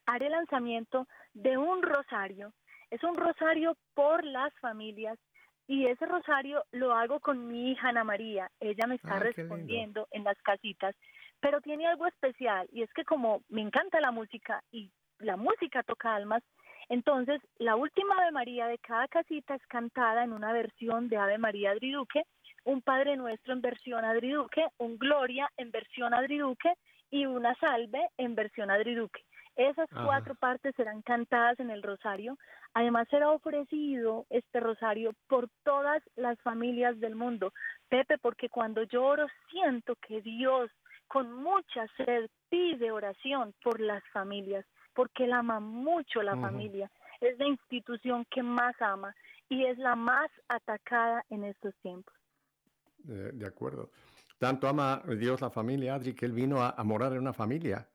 [0.05, 2.53] haré lanzamiento de un rosario.
[2.91, 5.17] Es un rosario por las familias
[5.65, 8.51] y ese rosario lo hago con mi hija Ana María.
[8.59, 10.95] Ella me está ah, respondiendo en las casitas
[11.43, 14.89] pero tiene algo especial y es que como me encanta la música y
[15.19, 16.41] la música toca almas,
[16.87, 21.37] entonces la última Ave María de cada casita es cantada en una versión de Ave
[21.37, 22.23] María Adriduque,
[22.63, 26.75] un Padre Nuestro en versión Adriduque, un Gloria en versión Adriduque
[27.11, 29.21] y una Salve en versión Adriduque.
[29.57, 32.37] Esas cuatro partes serán cantadas en el rosario.
[32.73, 37.51] Además será ofrecido este rosario por todas las familias del mundo.
[37.89, 40.71] Pepe, porque cuando lloro siento que Dios
[41.13, 46.89] con mucha sed pide oración por las familias, porque él ama mucho la familia.
[47.21, 49.15] Es la institución que más ama
[49.47, 52.15] y es la más atacada en estos tiempos.
[52.97, 53.91] de acuerdo.
[54.39, 57.87] Tanto ama Dios la familia, Adri, que él vino a, morar en una familia.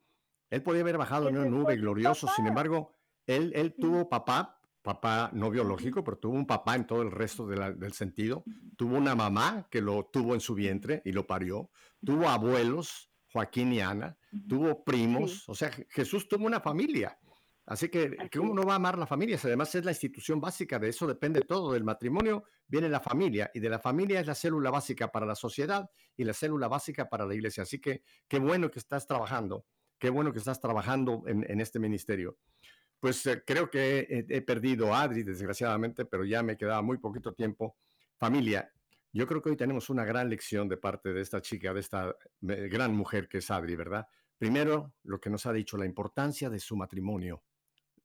[0.49, 2.95] Él podía haber bajado en una nube glorioso, sin embargo,
[3.27, 7.49] él, él tuvo papá, papá no biológico, pero tuvo un papá en todo el resto
[7.49, 8.45] del sentido.
[8.77, 11.69] Tuvo una mamá que lo tuvo en su vientre y lo parió.
[12.05, 14.16] Tuvo abuelos Joaquín y Ana,
[14.49, 17.18] tuvo primos, o sea, Jesús tuvo una familia.
[17.66, 20.79] Así que, que uno no va a amar la familia, además es la institución básica,
[20.79, 21.74] de eso depende todo.
[21.74, 25.35] Del matrimonio viene la familia y de la familia es la célula básica para la
[25.35, 27.64] sociedad y la célula básica para la iglesia.
[27.64, 29.66] Así que qué bueno que estás trabajando,
[29.99, 32.39] qué bueno que estás trabajando en, este ministerio.
[33.01, 36.97] Pues eh, creo que he, he, perdido a Adri, desgraciadamente, pero ya me quedaba muy
[36.97, 37.76] poquito tiempo.
[38.16, 38.72] Familia,
[39.13, 42.17] yo creo que hoy tenemos una gran lección de parte de esta chica, de esta
[42.49, 44.07] eh, gran mujer que es Adri, ¿verdad?
[44.37, 47.43] Primero, lo que nos ha dicho, la importancia de su matrimonio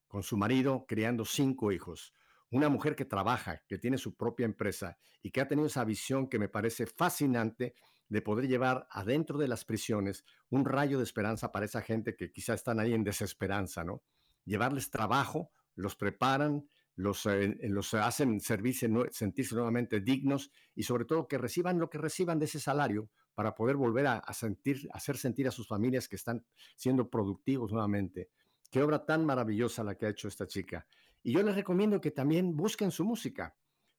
[0.08, 2.14] con su marido, criando cinco hijos.
[2.52, 6.28] Una mujer que trabaja, que tiene su propia empresa y que ha tenido esa visión
[6.30, 7.74] que me parece fascinante
[8.10, 12.32] de poder llevar adentro de las prisiones un rayo de esperanza para esa gente que
[12.32, 14.04] quizá están ahí en desesperanza, ¿no?
[14.46, 21.38] Llevarles trabajo, los preparan, los, eh, los hacen sentirse nuevamente dignos y sobre todo que
[21.38, 25.52] reciban lo que reciban de ese salario para poder volver a, sentir, hacer sentir a
[25.52, 28.30] sus familias que están siendo productivos nuevamente.
[28.70, 30.86] Qué obra tan maravillosa la que ha hecho esta chica.
[31.24, 33.56] Y yo les recomiendo que también busquen su música.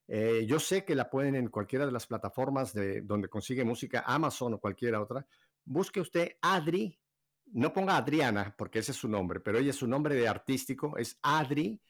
[0.06, 4.04] Eh, yo sé que la pueden en cualquiera de las plataformas de donde consigue música,
[4.06, 5.26] Amazon o cualquier otra.
[5.64, 6.96] Busque usted Adri,
[7.46, 10.96] no ponga Adriana, porque ese es su nombre, pero ella es su nombre de artístico,
[10.98, 11.80] es Adri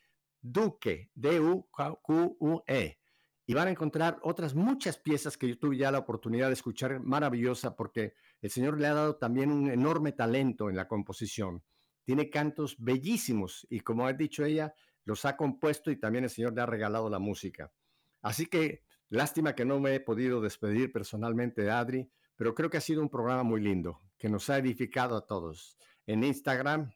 [0.45, 2.99] Duque, D-U-Q-U-E.
[3.47, 7.01] Y van a encontrar otras muchas piezas que yo tuve ya la oportunidad de escuchar,
[7.01, 11.62] maravillosa, porque el Señor le ha dado también un enorme talento en la composición.
[12.05, 14.74] Tiene cantos bellísimos y como ha dicho ella,
[15.07, 17.72] los ha compuesto y también el Señor le ha regalado la música.
[18.20, 22.76] Así que lástima que no me he podido despedir personalmente de Adri, pero creo que
[22.76, 25.78] ha sido un programa muy lindo, que nos ha edificado a todos.
[26.07, 26.92] En Instagram,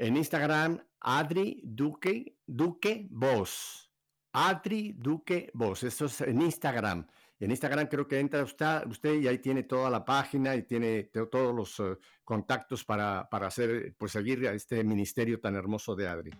[0.00, 3.90] en Instagram, Adri Duque, Duque Voz.
[4.32, 5.82] Adri Duque Voz.
[5.82, 7.06] Esto es en Instagram.
[7.38, 11.04] En Instagram creo que entra usted, usted y ahí tiene toda la página y tiene
[11.04, 16.08] todos los eh, contactos para, para hacer, pues seguir a este ministerio tan hermoso de
[16.08, 16.30] Adri.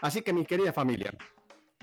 [0.00, 1.12] Así que mi querida familia,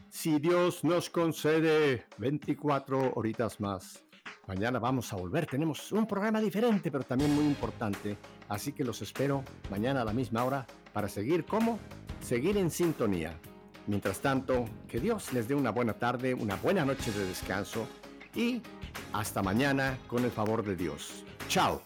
[0.09, 4.03] si Dios nos concede 24 horitas más,
[4.47, 5.45] Mañana vamos a volver.
[5.45, 8.17] Tenemos un programa diferente, pero también muy importante.
[8.49, 11.79] Así que los espero mañana a la misma hora para seguir como
[12.21, 13.33] seguir en sintonía.
[13.87, 17.87] Mientras tanto, que Dios les dé una buena tarde, una buena noche de descanso
[18.35, 18.61] y
[19.11, 21.25] hasta mañana con el favor de Dios.
[21.47, 21.81] Chao.